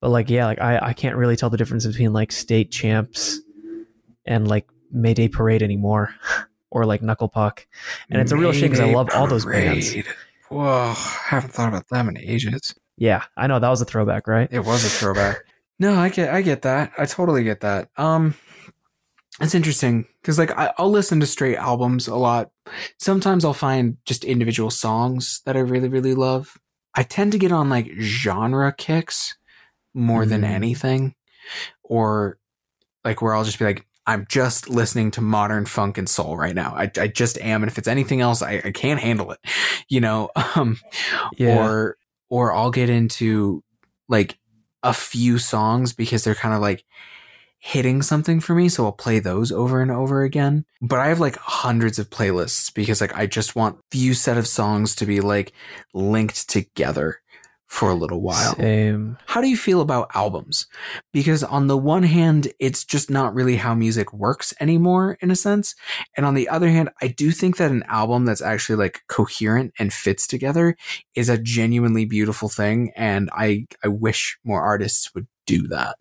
but 0.01 0.11
like 0.11 0.31
yeah, 0.31 0.47
like 0.47 0.61
I 0.61 0.79
I 0.79 0.93
can't 0.93 1.17
really 1.17 1.37
tell 1.37 1.51
the 1.51 1.57
difference 1.57 1.87
between 1.87 2.13
like 2.13 2.33
state 2.33 2.71
champs 2.71 3.41
and 4.27 4.49
like 4.49 4.69
Mayday 4.91 5.29
Parade 5.29 5.63
anymore, 5.63 6.15
or 6.71 6.85
like 6.87 7.03
Knuckle 7.03 7.29
Puck, 7.29 7.67
and 8.11 8.21
it's 8.21 8.33
a 8.33 8.37
real 8.37 8.53
shame 8.53 8.71
because 8.71 8.81
I 8.81 8.93
love 8.93 9.09
all 9.15 9.27
those 9.27 9.45
bands. 9.45 9.95
Whoa, 10.49 10.95
haven't 10.95 11.53
thought 11.53 11.69
about 11.69 11.89
them 11.89 12.09
in 12.09 12.19
ages. 12.19 12.75
Yeah, 12.97 13.25
I 13.37 13.47
know 13.47 13.59
that 13.59 13.69
was 13.69 13.81
a 13.81 13.85
throwback, 13.85 14.27
right? 14.27 14.49
It 14.51 14.61
was 14.61 14.85
a 14.85 14.89
throwback. 14.89 15.45
no, 15.79 15.95
I 15.95 16.09
get, 16.09 16.35
I 16.35 16.43
get 16.43 16.63
that. 16.63 16.93
I 16.99 17.07
totally 17.07 17.45
get 17.45 17.61
that. 17.61 17.91
Um, 17.97 18.35
it's 19.41 19.55
interesting 19.55 20.07
because 20.21 20.39
like 20.39 20.57
I, 20.59 20.73
I'll 20.79 20.91
listen 20.91 21.21
to 21.21 21.27
straight 21.27 21.57
albums 21.57 22.09
a 22.09 22.17
lot. 22.17 22.51
Sometimes 22.99 23.45
I'll 23.45 23.55
find 23.55 23.99
just 24.05 24.25
individual 24.25 24.71
songs 24.71 25.43
that 25.45 25.57
I 25.57 25.61
really, 25.61 25.89
really 25.89 26.15
love. 26.15 26.59
I 26.95 27.05
tend 27.05 27.33
to 27.33 27.39
get 27.39 27.53
on 27.53 27.71
like 27.71 27.93
genre 28.01 28.73
kicks 28.73 29.38
more 29.95 30.27
than 30.27 30.43
Mm. 30.43 30.51
anything, 30.51 31.15
or 31.83 32.39
like 33.05 33.23
where 33.23 33.35
I'll 33.35 33.45
just 33.45 33.59
be 33.59 33.65
like, 33.65 33.87
I'm 34.07 34.27
just 34.29 34.69
listening 34.71 35.11
to 35.13 35.21
modern 35.21 35.67
funk 35.67 35.99
and 35.99 36.09
soul 36.09 36.37
right 36.37 36.55
now. 36.55 36.75
I, 36.75 36.91
I 36.99 37.09
just 37.09 37.39
am, 37.39 37.63
and 37.63 37.71
if 37.71 37.77
it's 37.79 37.89
anything 37.89 38.21
else, 38.23 38.41
I, 38.43 38.61
I 38.65 38.71
can't 38.73 39.01
handle 39.01 39.33
it. 39.33 39.39
You 39.91 40.01
know, 40.03 40.29
um, 40.55 40.79
Yeah. 41.39 41.57
or 41.57 41.97
or 42.29 42.53
I'll 42.53 42.71
get 42.71 42.91
into 42.91 43.63
like 44.09 44.39
a 44.83 44.93
few 44.93 45.39
songs 45.39 45.95
because 45.95 46.25
they're 46.25 46.35
kind 46.35 46.55
of 46.55 46.61
like 46.61 46.85
hitting 47.59 48.03
something 48.03 48.39
for 48.39 48.55
me 48.55 48.69
so 48.69 48.85
I'll 48.85 48.93
play 48.93 49.19
those 49.19 49.51
over 49.51 49.81
and 49.83 49.91
over 49.91 50.23
again 50.23 50.65
but 50.81 51.01
I 51.01 51.09
have 51.09 51.19
like 51.19 51.37
hundreds 51.39 51.99
of 51.99 52.09
playlists 52.09 52.73
because 52.73 53.01
like 53.01 53.17
I 53.17 53.27
just 53.27 53.57
want 53.57 53.81
few 53.91 54.15
set 54.15 54.37
of 54.39 54.47
songs 54.47 54.95
to 54.97 55.07
be 55.07 55.21
like 55.21 55.53
linked 55.93 56.49
together 56.49 57.21
for 57.69 57.91
a 57.91 57.95
little 57.95 58.21
while 58.23 58.57
Same. 58.57 59.19
how 59.27 59.41
do 59.43 59.47
you 59.49 59.57
feel 59.57 59.81
about 59.83 60.11
albums? 60.15 60.67
Because 61.13 61.45
on 61.45 61.67
the 61.67 61.77
one 61.77 62.03
hand, 62.03 62.49
it's 62.59 62.83
just 62.83 63.11
not 63.11 63.35
really 63.35 63.57
how 63.57 63.75
music 63.75 64.13
works 64.13 64.55
anymore 64.59 65.19
in 65.21 65.31
a 65.31 65.37
sense. 65.37 65.75
And 66.17 66.25
on 66.25 66.35
the 66.35 66.49
other 66.49 66.69
hand, 66.71 66.89
I 67.03 67.09
do 67.09 67.31
think 67.31 67.59
that 67.59 67.71
an 67.71 67.83
album 67.85 68.25
that's 68.25 68.41
actually 68.43 68.77
like 68.77 69.03
coherent 69.09 69.75
and 69.79 69.93
fits 69.93 70.27
together 70.27 70.77
is 71.15 71.29
a 71.29 71.37
genuinely 71.39 72.07
beautiful 72.07 72.49
thing. 72.49 72.91
And 72.97 73.29
I, 73.35 73.67
I 73.85 73.89
wish 73.89 74.39
more 74.45 74.63
artists 74.63 75.15
would 75.15 75.27
do 75.47 75.69
that. 75.69 75.97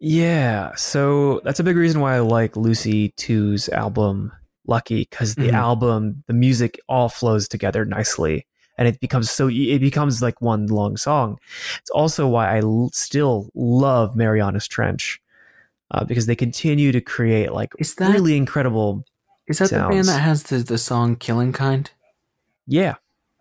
Yeah, 0.00 0.74
so 0.74 1.40
that's 1.44 1.60
a 1.60 1.64
big 1.64 1.76
reason 1.76 2.00
why 2.00 2.16
I 2.16 2.20
like 2.20 2.56
Lucy 2.56 3.10
2's 3.16 3.68
album 3.68 4.32
Lucky 4.66 5.06
because 5.08 5.34
the 5.36 5.48
Mhm. 5.50 5.54
album, 5.54 6.24
the 6.26 6.34
music 6.34 6.80
all 6.88 7.08
flows 7.08 7.46
together 7.48 7.84
nicely 7.84 8.46
and 8.78 8.88
it 8.88 9.00
becomes 9.00 9.30
so 9.30 9.48
it 9.50 9.78
becomes 9.80 10.22
like 10.22 10.40
one 10.40 10.66
long 10.66 10.96
song. 10.96 11.38
It's 11.80 11.90
also 11.90 12.26
why 12.28 12.56
I 12.56 12.60
l- 12.60 12.90
still 12.92 13.50
love 13.54 14.16
Marianas 14.16 14.66
Trench 14.68 15.20
uh, 15.90 16.04
because 16.04 16.26
they 16.26 16.36
continue 16.36 16.92
to 16.92 17.00
create 17.00 17.52
like 17.52 17.72
Is 17.78 17.94
that, 17.96 18.12
really 18.12 18.36
incredible. 18.36 19.04
is 19.46 19.58
that 19.58 19.70
the 19.70 19.76
band 19.88 20.06
that 20.08 20.20
has 20.20 20.44
the, 20.44 20.58
the 20.58 20.78
song 20.78 21.16
Killing 21.16 21.52
Kind? 21.52 21.90
Yeah, 22.66 22.94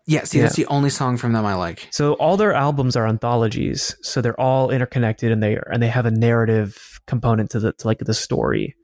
Yeah, 0.07 0.23
see, 0.23 0.39
Yeah. 0.39 0.43
that's 0.45 0.55
the 0.55 0.65
only 0.65 0.89
song 0.89 1.15
from 1.17 1.31
them 1.33 1.45
I 1.45 1.53
like. 1.55 1.87
so 1.91 2.13
all 2.13 2.35
their 2.37 2.53
albums 2.53 2.95
are 2.95 3.07
anthologies, 3.07 3.95
so 4.01 4.19
they're 4.21 4.39
all 4.39 4.69
interconnected 4.71 5.31
and 5.31 5.41
they 5.41 5.57
and 5.71 5.81
they 5.81 5.87
have 5.89 6.05
a 6.05 6.11
narrative 6.11 6.99
component 7.07 7.49
to 7.51 7.59
the 7.59 7.71
to 7.73 7.87
like 7.87 7.99
the 7.99 8.13
story 8.13 8.75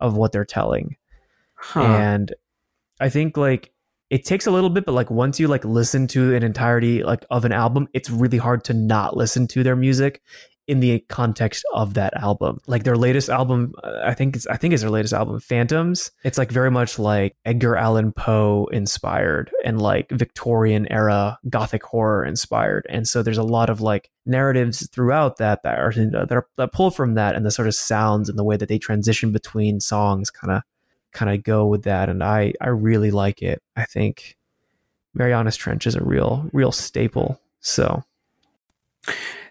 of 0.00 0.16
what 0.16 0.30
they're 0.32 0.44
telling. 0.44 0.96
Huh. 1.58 1.80
and 1.80 2.34
i 3.00 3.08
think 3.08 3.36
like 3.38 3.72
it 4.10 4.24
takes 4.24 4.46
a 4.46 4.50
little 4.50 4.70
bit 4.70 4.84
but 4.84 4.92
like 4.92 5.10
once 5.10 5.40
you 5.40 5.48
like 5.48 5.64
listen 5.64 6.06
to 6.06 6.34
an 6.34 6.42
entirety 6.42 7.02
like 7.02 7.24
of 7.30 7.44
an 7.44 7.52
album 7.52 7.88
it's 7.92 8.10
really 8.10 8.38
hard 8.38 8.64
to 8.64 8.74
not 8.74 9.16
listen 9.16 9.46
to 9.46 9.62
their 9.62 9.76
music 9.76 10.22
in 10.66 10.80
the 10.80 10.98
context 11.08 11.64
of 11.72 11.94
that 11.94 12.14
album. 12.16 12.58
Like 12.66 12.84
their 12.84 12.96
latest 12.96 13.28
album 13.28 13.72
uh, 13.82 14.00
i 14.04 14.14
think 14.14 14.36
it's 14.36 14.46
i 14.46 14.56
think 14.56 14.74
it's 14.74 14.82
their 14.82 14.90
latest 14.90 15.14
album 15.14 15.40
phantoms. 15.40 16.10
It's 16.24 16.38
like 16.38 16.50
very 16.50 16.70
much 16.70 16.98
like 16.98 17.36
edgar 17.44 17.76
allan 17.76 18.12
poe 18.12 18.68
inspired 18.72 19.50
and 19.64 19.80
like 19.80 20.10
victorian 20.10 20.90
era 20.90 21.38
gothic 21.48 21.84
horror 21.84 22.24
inspired. 22.24 22.86
And 22.88 23.06
so 23.06 23.22
there's 23.22 23.38
a 23.38 23.42
lot 23.42 23.70
of 23.70 23.80
like 23.80 24.10
narratives 24.24 24.88
throughout 24.88 25.36
that 25.38 25.62
that 25.62 25.78
are 25.78 25.92
that, 25.92 26.32
are, 26.32 26.46
that 26.56 26.72
pull 26.72 26.90
from 26.90 27.14
that 27.14 27.36
and 27.36 27.46
the 27.46 27.50
sort 27.50 27.68
of 27.68 27.74
sounds 27.74 28.28
and 28.28 28.38
the 28.38 28.44
way 28.44 28.56
that 28.56 28.68
they 28.68 28.78
transition 28.78 29.32
between 29.32 29.80
songs 29.80 30.30
kind 30.30 30.52
of 30.52 30.62
kind 31.12 31.30
of 31.30 31.42
go 31.42 31.66
with 31.66 31.84
that 31.84 32.08
and 32.08 32.22
i 32.22 32.52
i 32.60 32.68
really 32.68 33.10
like 33.10 33.42
it 33.42 33.62
i 33.76 33.84
think 33.84 34.36
marianas 35.14 35.56
trench 35.56 35.86
is 35.86 35.94
a 35.94 36.04
real 36.04 36.48
real 36.52 36.72
staple 36.72 37.40
so 37.60 38.02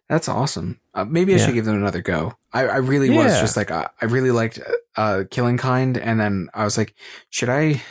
That's 0.08 0.30
awesome. 0.30 0.80
Uh, 0.94 1.04
maybe 1.06 1.34
I 1.34 1.38
Yeah. 1.38 1.46
should 1.46 1.56
give 1.56 1.66
them 1.66 1.76
another 1.76 2.02
go. 2.02 2.34
I, 2.54 2.68
I 2.68 2.76
really 2.78 3.10
was 3.10 3.40
just 3.42 3.58
like 3.58 3.72
I, 3.72 3.90
I 4.00 4.06
really 4.06 4.30
liked 4.32 4.60
uh, 4.96 5.24
Killing 5.32 5.58
Kind, 5.58 5.98
and 5.98 6.20
then 6.20 6.50
I 6.54 6.64
was 6.64 6.78
like, 6.78 6.94
should 7.32 7.50
I? 7.50 7.82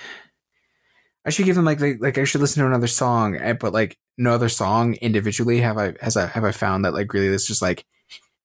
I 1.27 1.31
should 1.31 1.45
give 1.47 1.57
them 1.57 1.65
like 1.65 1.81
like, 1.81 1.97
like 2.01 2.17
I 2.19 2.25
should 2.25 2.41
listen 2.41 2.61
to 2.63 2.67
another 2.69 2.87
song, 2.87 3.37
eh, 3.37 3.55
but 3.55 3.73
like 3.73 3.99
no 4.17 4.33
other 4.33 4.49
song 4.49 4.95
individually 4.95 5.61
have 5.61 5.77
I 5.77 5.95
has 6.01 6.17
I 6.17 6.27
have 6.27 6.45
I 6.45 6.53
found 6.53 6.85
that 6.85 6.95
like 6.95 7.13
really 7.13 7.29
this 7.29 7.47
just 7.47 7.63
like 7.63 7.85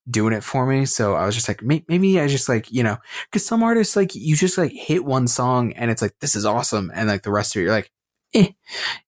doing 0.08 0.32
it 0.32 0.44
for 0.44 0.66
me. 0.66 0.86
So 0.86 1.14
I 1.14 1.26
was 1.26 1.34
just 1.34 1.48
like 1.48 1.62
may, 1.62 1.84
maybe 1.88 2.20
I 2.20 2.26
just 2.28 2.48
like 2.48 2.70
you 2.70 2.82
know 2.82 2.96
because 3.26 3.44
some 3.44 3.62
artists 3.62 3.96
like 3.96 4.14
you 4.14 4.36
just 4.36 4.58
like 4.58 4.72
hit 4.72 5.04
one 5.04 5.26
song 5.26 5.72
and 5.72 5.90
it's 5.90 6.02
like 6.02 6.14
this 6.20 6.34
is 6.36 6.46
awesome, 6.46 6.90
and 6.94 7.08
like 7.08 7.22
the 7.22 7.30
rest 7.32 7.54
of 7.54 7.60
it 7.60 7.64
you're 7.64 7.72
like, 7.72 7.90
eh, 8.34 8.48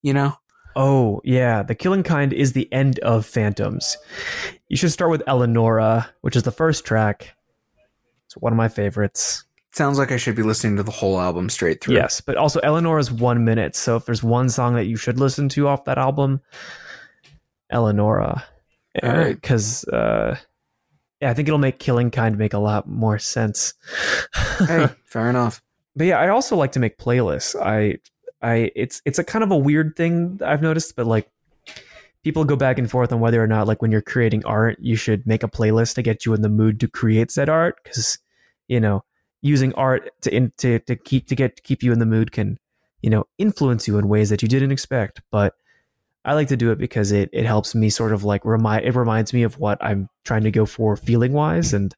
you 0.02 0.12
know. 0.12 0.34
oh 0.74 1.20
yeah 1.22 1.62
the 1.62 1.74
killing 1.74 2.02
kind 2.02 2.32
is 2.32 2.52
the 2.54 2.72
end 2.72 2.98
of 3.00 3.26
phantoms 3.26 3.98
you 4.68 4.76
should 4.76 4.90
start 4.90 5.10
with 5.10 5.22
eleonora 5.28 6.08
which 6.22 6.34
is 6.34 6.44
the 6.44 6.50
first 6.50 6.86
track 6.86 7.34
it's 8.24 8.38
one 8.38 8.54
of 8.54 8.56
my 8.56 8.68
favorites 8.68 9.44
Sounds 9.74 9.98
like 9.98 10.10
I 10.12 10.16
should 10.16 10.34
be 10.34 10.42
listening 10.42 10.76
to 10.78 10.82
the 10.82 10.90
whole 10.90 11.20
album 11.20 11.50
straight 11.50 11.82
through. 11.82 11.96
yes 11.96 12.22
but 12.22 12.38
also 12.38 12.58
eleonora 12.60 13.00
is 13.00 13.12
one 13.12 13.44
minute 13.44 13.76
so 13.76 13.96
if 13.96 14.06
there's 14.06 14.22
one 14.22 14.48
song 14.48 14.72
that 14.76 14.86
you 14.86 14.96
should 14.96 15.20
listen 15.20 15.50
to 15.50 15.68
off 15.68 15.84
that 15.84 15.98
album 15.98 16.40
eleonora 17.70 18.42
All 19.02 19.10
right. 19.10 19.34
because 19.34 19.84
uh 19.88 20.38
yeah, 21.22 21.30
I 21.30 21.34
think 21.34 21.46
it'll 21.46 21.58
make 21.58 21.78
Killing 21.78 22.10
Kind 22.10 22.36
make 22.36 22.52
a 22.52 22.58
lot 22.58 22.88
more 22.88 23.16
sense. 23.16 23.74
hey, 24.58 24.88
fair 25.04 25.30
enough. 25.30 25.62
But 25.94 26.08
yeah, 26.08 26.18
I 26.18 26.28
also 26.28 26.56
like 26.56 26.72
to 26.72 26.80
make 26.80 26.98
playlists. 26.98 27.54
I 27.54 27.98
I 28.44 28.72
it's 28.74 29.00
it's 29.04 29.20
a 29.20 29.24
kind 29.24 29.44
of 29.44 29.52
a 29.52 29.56
weird 29.56 29.94
thing 29.96 30.40
I've 30.44 30.62
noticed, 30.62 30.96
but 30.96 31.06
like 31.06 31.30
people 32.24 32.44
go 32.44 32.56
back 32.56 32.76
and 32.76 32.90
forth 32.90 33.12
on 33.12 33.20
whether 33.20 33.40
or 33.40 33.46
not 33.46 33.68
like 33.68 33.80
when 33.80 33.92
you're 33.92 34.02
creating 34.02 34.44
art, 34.44 34.78
you 34.80 34.96
should 34.96 35.24
make 35.24 35.44
a 35.44 35.48
playlist 35.48 35.94
to 35.94 36.02
get 36.02 36.26
you 36.26 36.34
in 36.34 36.42
the 36.42 36.48
mood 36.48 36.80
to 36.80 36.88
create 36.88 37.30
said 37.30 37.48
art 37.48 37.76
because 37.84 38.18
you 38.66 38.80
know 38.80 39.04
using 39.42 39.72
art 39.74 40.10
to 40.22 40.34
in, 40.34 40.52
to 40.56 40.80
to 40.80 40.96
keep 40.96 41.28
to 41.28 41.36
get 41.36 41.54
to 41.54 41.62
keep 41.62 41.84
you 41.84 41.92
in 41.92 42.00
the 42.00 42.06
mood 42.06 42.32
can 42.32 42.58
you 43.00 43.10
know 43.10 43.28
influence 43.38 43.86
you 43.86 43.96
in 43.96 44.08
ways 44.08 44.28
that 44.30 44.42
you 44.42 44.48
didn't 44.48 44.72
expect. 44.72 45.20
But 45.30 45.54
I 46.24 46.34
like 46.34 46.48
to 46.48 46.56
do 46.56 46.70
it 46.70 46.78
because 46.78 47.12
it 47.12 47.30
it 47.32 47.44
helps 47.44 47.74
me 47.74 47.90
sort 47.90 48.12
of 48.12 48.24
like 48.24 48.44
remind 48.44 48.84
it 48.84 48.94
reminds 48.94 49.32
me 49.32 49.42
of 49.42 49.58
what 49.58 49.78
I'm 49.82 50.08
trying 50.24 50.44
to 50.44 50.50
go 50.50 50.66
for 50.66 50.96
feeling 50.96 51.32
wise 51.32 51.72
and. 51.72 51.94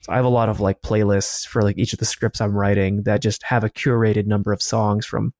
So 0.00 0.12
I 0.12 0.16
have 0.16 0.24
a 0.24 0.28
lot 0.28 0.48
of 0.48 0.60
like 0.60 0.80
playlists 0.80 1.44
for 1.44 1.60
like 1.60 1.76
each 1.76 1.92
of 1.92 1.98
the 1.98 2.04
scripts 2.04 2.40
I'm 2.40 2.56
writing 2.56 3.02
that 3.02 3.20
just 3.20 3.42
have 3.42 3.64
a 3.64 3.68
curated 3.68 4.26
number 4.26 4.52
of 4.52 4.62
songs 4.62 5.04
from 5.04 5.34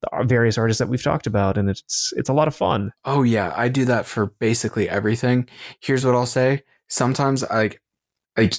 the 0.00 0.24
various 0.24 0.56
artists 0.56 0.78
that 0.78 0.88
we've 0.88 1.02
talked 1.02 1.26
about, 1.26 1.58
and 1.58 1.68
it's 1.68 2.12
it's 2.16 2.28
a 2.28 2.32
lot 2.32 2.48
of 2.48 2.54
fun. 2.54 2.92
Oh 3.04 3.22
yeah, 3.22 3.52
I 3.56 3.68
do 3.68 3.84
that 3.86 4.06
for 4.06 4.26
basically 4.38 4.88
everything. 4.88 5.48
Here's 5.80 6.04
what 6.04 6.14
I'll 6.14 6.26
say: 6.26 6.62
sometimes 6.88 7.44
I 7.44 7.72
like 8.36 8.54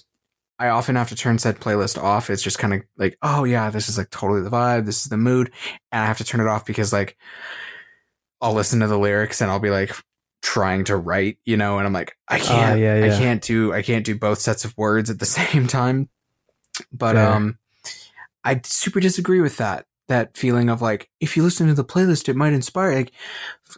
I 0.59 0.69
often 0.69 0.95
have 0.97 1.09
to 1.09 1.15
turn 1.15 1.39
said 1.39 1.59
playlist 1.59 2.01
off. 2.01 2.29
It's 2.29 2.43
just 2.43 2.59
kind 2.59 2.73
of 2.73 2.81
like, 2.97 3.17
oh 3.21 3.45
yeah, 3.45 3.69
this 3.69 3.87
is 3.87 3.97
like 3.97 4.09
totally 4.09 4.41
the 4.41 4.49
vibe, 4.49 4.85
this 4.85 5.01
is 5.03 5.09
the 5.09 5.17
mood, 5.17 5.51
and 5.91 6.03
I 6.03 6.05
have 6.05 6.17
to 6.17 6.25
turn 6.25 6.41
it 6.41 6.47
off 6.47 6.65
because 6.65 6.91
like 6.91 7.17
I'll 8.41 8.53
listen 8.53 8.79
to 8.79 8.87
the 8.87 8.97
lyrics 8.97 9.41
and 9.41 9.51
I'll 9.51 9.59
be 9.59 9.69
like 9.69 9.95
trying 10.41 10.85
to 10.85 10.95
write, 10.95 11.37
you 11.45 11.57
know, 11.57 11.77
and 11.77 11.85
I'm 11.85 11.93
like, 11.93 12.15
I 12.27 12.39
can't, 12.39 12.73
Ah, 12.73 12.75
yeah, 12.75 13.05
I 13.05 13.09
can't 13.17 13.41
do, 13.41 13.73
I 13.73 13.81
can't 13.81 14.05
do 14.05 14.17
both 14.17 14.39
sets 14.39 14.63
of 14.65 14.77
words 14.77 15.09
at 15.09 15.19
the 15.19 15.25
same 15.25 15.67
time. 15.67 16.09
But 16.91 17.15
Fair. 17.15 17.27
um, 17.27 17.57
I 18.43 18.61
super 18.63 18.99
disagree 18.99 19.41
with 19.41 19.57
that. 19.57 19.85
That 20.07 20.35
feeling 20.37 20.69
of 20.69 20.81
like, 20.81 21.09
if 21.19 21.37
you 21.37 21.43
listen 21.43 21.67
to 21.67 21.73
the 21.75 21.83
playlist, 21.85 22.29
it 22.29 22.35
might 22.35 22.53
inspire. 22.53 22.95
Like, 22.95 23.11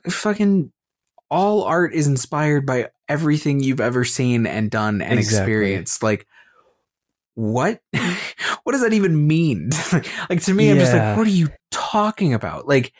f- 0.06 0.14
fucking, 0.14 0.72
all 1.30 1.64
art 1.64 1.94
is 1.94 2.08
inspired 2.08 2.66
by 2.66 2.90
everything 3.10 3.62
you've 3.62 3.82
ever 3.82 4.06
seen 4.06 4.46
and 4.46 4.72
done 4.72 5.02
and 5.02 5.20
Exactly. 5.20 5.40
experienced. 5.40 6.04
Like, 6.04 6.26
what? 7.36 7.82
what 8.64 8.72
does 8.72 8.82
that 8.82 8.94
even 8.94 9.28
mean? 9.28 9.72
like 10.30 10.42
to 10.44 10.54
me, 10.54 10.72
I'm 10.72 10.78
just 10.78 10.94
like, 10.94 11.18
what 11.18 11.28
are 11.28 11.32
you 11.32 11.50
talking 11.72 12.34
about? 12.34 12.68
Like, 12.68 12.94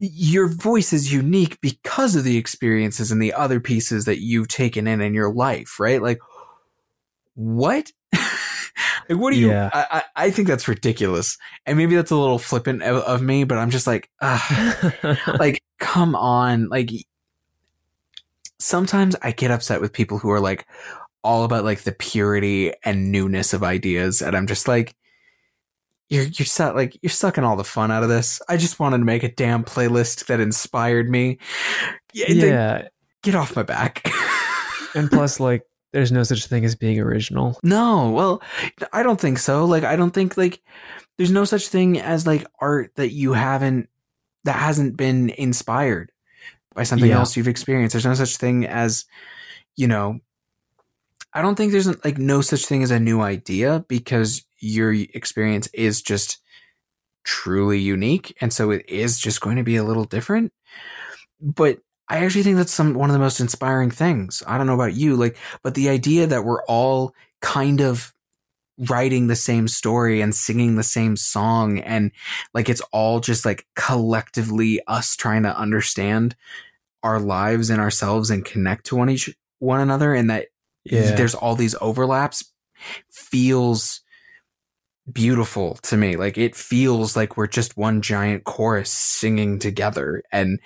your 0.00 0.48
voice 0.48 0.94
is 0.94 1.12
unique 1.12 1.60
because 1.60 2.16
of 2.16 2.24
the 2.24 2.38
experiences 2.38 3.12
and 3.12 3.22
the 3.22 3.34
other 3.34 3.60
pieces 3.60 4.06
that 4.06 4.20
you've 4.20 4.48
taken 4.48 4.86
in 4.86 5.02
in 5.02 5.12
your 5.12 5.32
life, 5.32 5.78
right? 5.78 6.00
Like, 6.00 6.18
what? 7.34 7.92
like, 8.12 9.18
what 9.18 9.32
do 9.32 9.38
you? 9.38 9.50
Yeah. 9.50 9.68
I, 9.72 9.86
I 9.90 10.02
I 10.26 10.30
think 10.30 10.48
that's 10.48 10.68
ridiculous, 10.68 11.36
and 11.66 11.76
maybe 11.76 11.96
that's 11.96 12.10
a 12.10 12.16
little 12.16 12.38
flippant 12.38 12.82
of, 12.82 13.02
of 13.02 13.20
me, 13.20 13.44
but 13.44 13.58
I'm 13.58 13.70
just 13.70 13.86
like, 13.86 14.10
ah, 14.22 15.18
like, 15.38 15.62
come 15.78 16.14
on, 16.14 16.68
like. 16.68 16.90
Sometimes 18.62 19.16
I 19.22 19.32
get 19.32 19.50
upset 19.50 19.80
with 19.80 19.94
people 19.94 20.18
who 20.18 20.28
are 20.30 20.40
like 20.40 20.66
all 21.24 21.44
about 21.44 21.64
like 21.64 21.80
the 21.80 21.92
purity 21.92 22.74
and 22.84 23.10
newness 23.10 23.54
of 23.54 23.62
ideas, 23.62 24.20
and 24.20 24.36
I'm 24.36 24.46
just 24.46 24.68
like, 24.68 24.94
you're 26.10 26.24
you're 26.24 26.46
su- 26.46 26.72
like 26.74 26.98
you're 27.02 27.10
sucking 27.10 27.44
all 27.44 27.56
the 27.56 27.64
fun 27.64 27.90
out 27.90 28.02
of 28.02 28.08
this. 28.08 28.42
I 28.48 28.56
just 28.56 28.78
wanted 28.78 28.98
to 28.98 29.04
make 29.04 29.22
a 29.22 29.32
damn 29.32 29.64
playlist 29.64 30.26
that 30.26 30.40
inspired 30.40 31.08
me. 31.08 31.38
Yeah, 32.12 32.26
yeah, 32.28 32.88
get 33.22 33.34
off 33.34 33.56
my 33.56 33.62
back. 33.62 34.06
and 34.94 35.08
plus, 35.10 35.38
like, 35.40 35.62
there's 35.92 36.10
no 36.12 36.22
such 36.24 36.46
thing 36.46 36.64
as 36.64 36.74
being 36.74 37.00
original. 37.00 37.58
no, 37.62 38.10
well, 38.10 38.42
I 38.92 39.02
don't 39.02 39.20
think 39.20 39.38
so. 39.38 39.64
Like, 39.64 39.84
I 39.84 39.96
don't 39.96 40.10
think 40.12 40.36
like 40.36 40.60
there's 41.16 41.30
no 41.30 41.44
such 41.44 41.68
thing 41.68 41.98
as 42.00 42.26
like 42.26 42.46
art 42.60 42.92
that 42.96 43.12
you 43.12 43.32
haven't 43.32 43.88
that 44.44 44.56
hasn't 44.56 44.96
been 44.96 45.30
inspired 45.30 46.10
by 46.74 46.82
something 46.82 47.10
Yeah. 47.10 47.18
else 47.18 47.36
you've 47.36 47.48
experienced. 47.48 47.92
There's 47.92 48.06
no 48.06 48.14
such 48.14 48.36
thing 48.36 48.66
as 48.66 49.04
you 49.76 49.86
know. 49.86 50.20
I 51.32 51.42
don't 51.42 51.54
think 51.54 51.72
there's 51.72 51.88
like 52.04 52.18
no 52.18 52.40
such 52.40 52.66
thing 52.66 52.82
as 52.82 52.90
a 52.90 53.00
new 53.00 53.20
idea 53.20 53.84
because 53.88 54.44
your 54.58 54.92
experience 54.92 55.68
is 55.72 56.02
just 56.02 56.38
truly 57.24 57.78
unique 57.78 58.36
and 58.40 58.52
so 58.52 58.70
it 58.70 58.84
is 58.88 59.18
just 59.18 59.40
going 59.40 59.56
to 59.56 59.62
be 59.62 59.76
a 59.76 59.84
little 59.84 60.04
different. 60.04 60.52
But 61.40 61.78
i 62.08 62.24
actually 62.24 62.42
think 62.42 62.56
that's 62.56 62.72
some 62.72 62.94
one 62.94 63.08
of 63.08 63.14
the 63.14 63.20
most 63.20 63.40
inspiring 63.40 63.90
things. 63.90 64.42
I 64.46 64.58
don't 64.58 64.66
know 64.66 64.74
about 64.74 64.94
you 64.94 65.16
like 65.16 65.36
but 65.62 65.74
the 65.74 65.88
idea 65.88 66.26
that 66.26 66.44
we're 66.44 66.64
all 66.64 67.14
kind 67.40 67.80
of 67.80 68.12
writing 68.88 69.26
the 69.26 69.36
same 69.36 69.68
story 69.68 70.20
and 70.22 70.34
singing 70.34 70.76
the 70.76 70.82
same 70.82 71.16
song 71.16 71.78
and 71.80 72.10
like 72.54 72.68
it's 72.68 72.80
all 72.92 73.20
just 73.20 73.44
like 73.44 73.66
collectively 73.76 74.80
us 74.86 75.14
trying 75.16 75.42
to 75.42 75.56
understand 75.56 76.34
our 77.02 77.20
lives 77.20 77.68
and 77.68 77.80
ourselves 77.80 78.30
and 78.30 78.44
connect 78.44 78.86
to 78.86 78.96
one 78.96 79.10
each 79.10 79.34
one 79.58 79.80
another 79.80 80.14
and 80.14 80.30
that 80.30 80.48
Yeah, 80.84 81.14
there's 81.14 81.34
all 81.34 81.56
these 81.56 81.74
overlaps 81.80 82.44
feels 83.10 84.00
beautiful 85.10 85.74
to 85.82 85.96
me. 85.96 86.16
Like 86.16 86.38
it 86.38 86.54
feels 86.54 87.16
like 87.16 87.36
we're 87.36 87.46
just 87.46 87.76
one 87.76 88.02
giant 88.02 88.44
chorus 88.44 88.90
singing 88.90 89.58
together. 89.58 90.22
And 90.32 90.60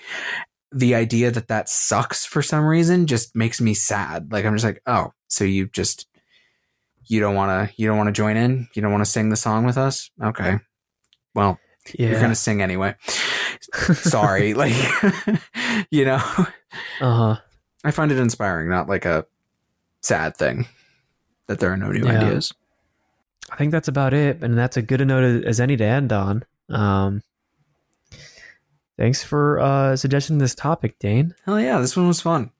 the 0.72 0.94
idea 0.94 1.31
that 1.31 1.48
that 1.48 1.68
sucks 1.68 2.24
for 2.27 2.42
some 2.42 2.64
reason 2.64 3.07
just 3.07 3.35
makes 3.37 3.61
me 3.61 3.74
sad. 3.74 4.33
Like 4.33 4.44
I'm 4.44 4.55
just 4.55 4.64
like, 4.64 4.83
oh, 4.87 5.12
so 5.29 5.44
you 5.44 5.68
just 5.68 6.07
you 7.07 7.20
don't 7.20 7.35
want 7.35 7.68
to 7.68 7.74
you 7.77 7.87
don't 7.87 7.98
want 7.98 8.09
to 8.09 8.12
join 8.12 8.37
in? 8.37 8.68
You 8.74 8.83
don't 8.83 8.92
want 8.92 9.05
to 9.05 9.11
sing 9.11 9.31
the 9.31 9.37
song 9.37 9.64
with 9.64 9.79
us? 9.79 10.11
Okay. 10.22 10.59
Well, 11.35 11.59
yeah. 11.94 12.11
you're 12.11 12.20
going 12.20 12.31
to 12.31 12.37
sing 12.37 12.62
anyway. 12.62 12.94
Sorry. 13.92 14.55
like 14.55 14.74
you 15.90 16.05
know, 16.05 16.22
uh 17.00 17.35
huh. 17.35 17.37
I 17.85 17.90
find 17.90 18.11
it 18.11 18.18
inspiring, 18.18 18.70
not 18.70 18.88
like 18.88 19.05
a 19.05 19.27
sad 20.05 20.37
thing 20.37 20.67
that 21.47 21.61
there 21.61 21.73
are 21.73 21.77
no 21.77 21.90
new 21.90 22.05
Yeah. 22.07 22.21
ideas. 22.23 22.53
I 23.51 23.57
think 23.57 23.73
that's 23.73 23.88
about 23.88 24.14
it, 24.14 24.43
and 24.43 24.57
that's 24.57 24.77
a 24.77 24.83
good 24.83 25.01
a 25.01 25.05
note 25.05 25.45
as 25.45 25.61
any 25.61 25.77
to 25.77 25.85
end 25.85 26.12
on. 26.12 26.45
Um, 26.71 27.23
thanks 28.99 29.23
for 29.23 29.61
uh, 29.61 29.97
suggesting 29.97 30.38
this 30.38 30.55
topic, 30.55 30.99
Dane. 30.99 31.35
Hell 31.45 31.61
yeah, 31.61 31.79
this 31.79 31.97
one 31.97 32.09
was 32.09 32.21
fun. 32.21 32.51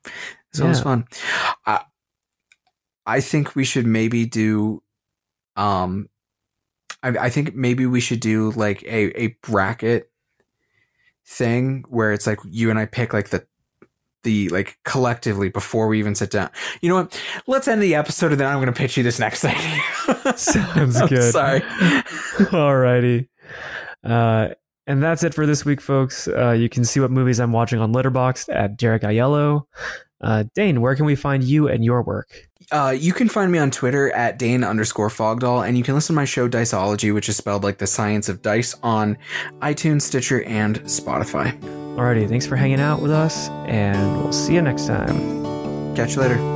This 0.51 0.61
one 0.61 0.69
was 0.69 0.81
fun. 0.81 1.05
I, 1.65 1.81
I 3.05 3.19
think 3.21 3.55
we 3.55 3.65
should 3.65 3.85
maybe 3.87 4.25
do, 4.25 4.83
um, 5.55 6.07
I, 7.03 7.09
I 7.09 7.29
think 7.29 7.55
maybe 7.55 7.85
we 7.85 7.99
should 7.99 8.19
do 8.19 8.51
like 8.51 8.83
a, 8.83 9.19
a 9.19 9.27
bracket 9.41 10.11
thing 11.25 11.83
where 11.89 12.13
it's 12.13 12.27
like 12.27 12.39
you 12.47 12.69
and 12.69 12.77
I 12.79 12.85
pick 12.85 13.11
like 13.11 13.29
the, 13.29 13.45
the 14.25 14.49
like 14.49 14.77
collectively 14.83 15.47
before 15.47 15.87
we 15.87 15.99
even 15.99 16.13
sit 16.13 16.31
down. 16.31 16.49
You 16.81 16.89
know 16.89 16.95
what? 16.95 17.21
Let's 17.47 17.69
end 17.69 17.81
the 17.81 17.95
episode 17.95 18.31
and 18.33 18.41
then 18.41 18.47
I'm 18.47 18.57
going 18.57 18.67
to 18.67 18.73
pitch 18.73 18.97
you 18.97 19.03
this 19.03 19.19
next 19.19 19.45
idea. 19.45 19.81
Sounds 20.35 20.99
good. 21.03 21.31
Sorry. 21.31 21.61
Alrighty. 22.51 23.29
Uh, 24.03 24.49
and 24.87 25.01
that's 25.01 25.23
it 25.23 25.33
for 25.33 25.45
this 25.45 25.63
week, 25.63 25.79
folks. 25.79 26.27
Uh, 26.27 26.51
you 26.51 26.67
can 26.67 26.83
see 26.83 26.99
what 26.99 27.09
movies 27.09 27.39
I'm 27.39 27.51
watching 27.51 27.79
on 27.79 27.93
Letterboxd 27.93 28.53
at 28.53 28.77
Derek 28.77 29.03
Aiello. 29.03 29.63
Uh, 30.21 30.43
Dane, 30.53 30.81
where 30.81 30.95
can 30.95 31.05
we 31.05 31.15
find 31.15 31.43
you 31.43 31.67
and 31.67 31.83
your 31.83 32.03
work? 32.03 32.29
Uh, 32.71 32.95
you 32.97 33.13
can 33.13 33.29
find 33.29 33.51
me 33.51 33.59
on 33.59 33.69
Twitter 33.69 34.11
at 34.11 34.39
Dane 34.39 34.63
underscore 34.63 35.09
Fogdall, 35.09 35.67
and 35.67 35.77
you 35.77 35.83
can 35.83 35.93
listen 35.93 36.13
to 36.13 36.17
my 36.17 36.25
show 36.25 36.49
Diceology, 36.49 37.13
which 37.13 37.29
is 37.29 37.37
spelled 37.37 37.63
like 37.63 37.77
the 37.77 37.87
science 37.87 38.27
of 38.27 38.41
dice, 38.41 38.75
on 38.81 39.17
iTunes, 39.61 40.01
Stitcher, 40.01 40.43
and 40.43 40.79
Spotify. 40.81 41.84
Alrighty, 41.95 42.27
thanks 42.27 42.45
for 42.45 42.57
hanging 42.57 42.81
out 42.81 43.01
with 43.01 43.11
us, 43.11 43.49
and 43.67 44.17
we'll 44.17 44.33
see 44.33 44.53
you 44.53 44.61
next 44.61 44.85
time. 44.85 45.95
Catch 45.95 46.15
you 46.15 46.21
later. 46.21 46.54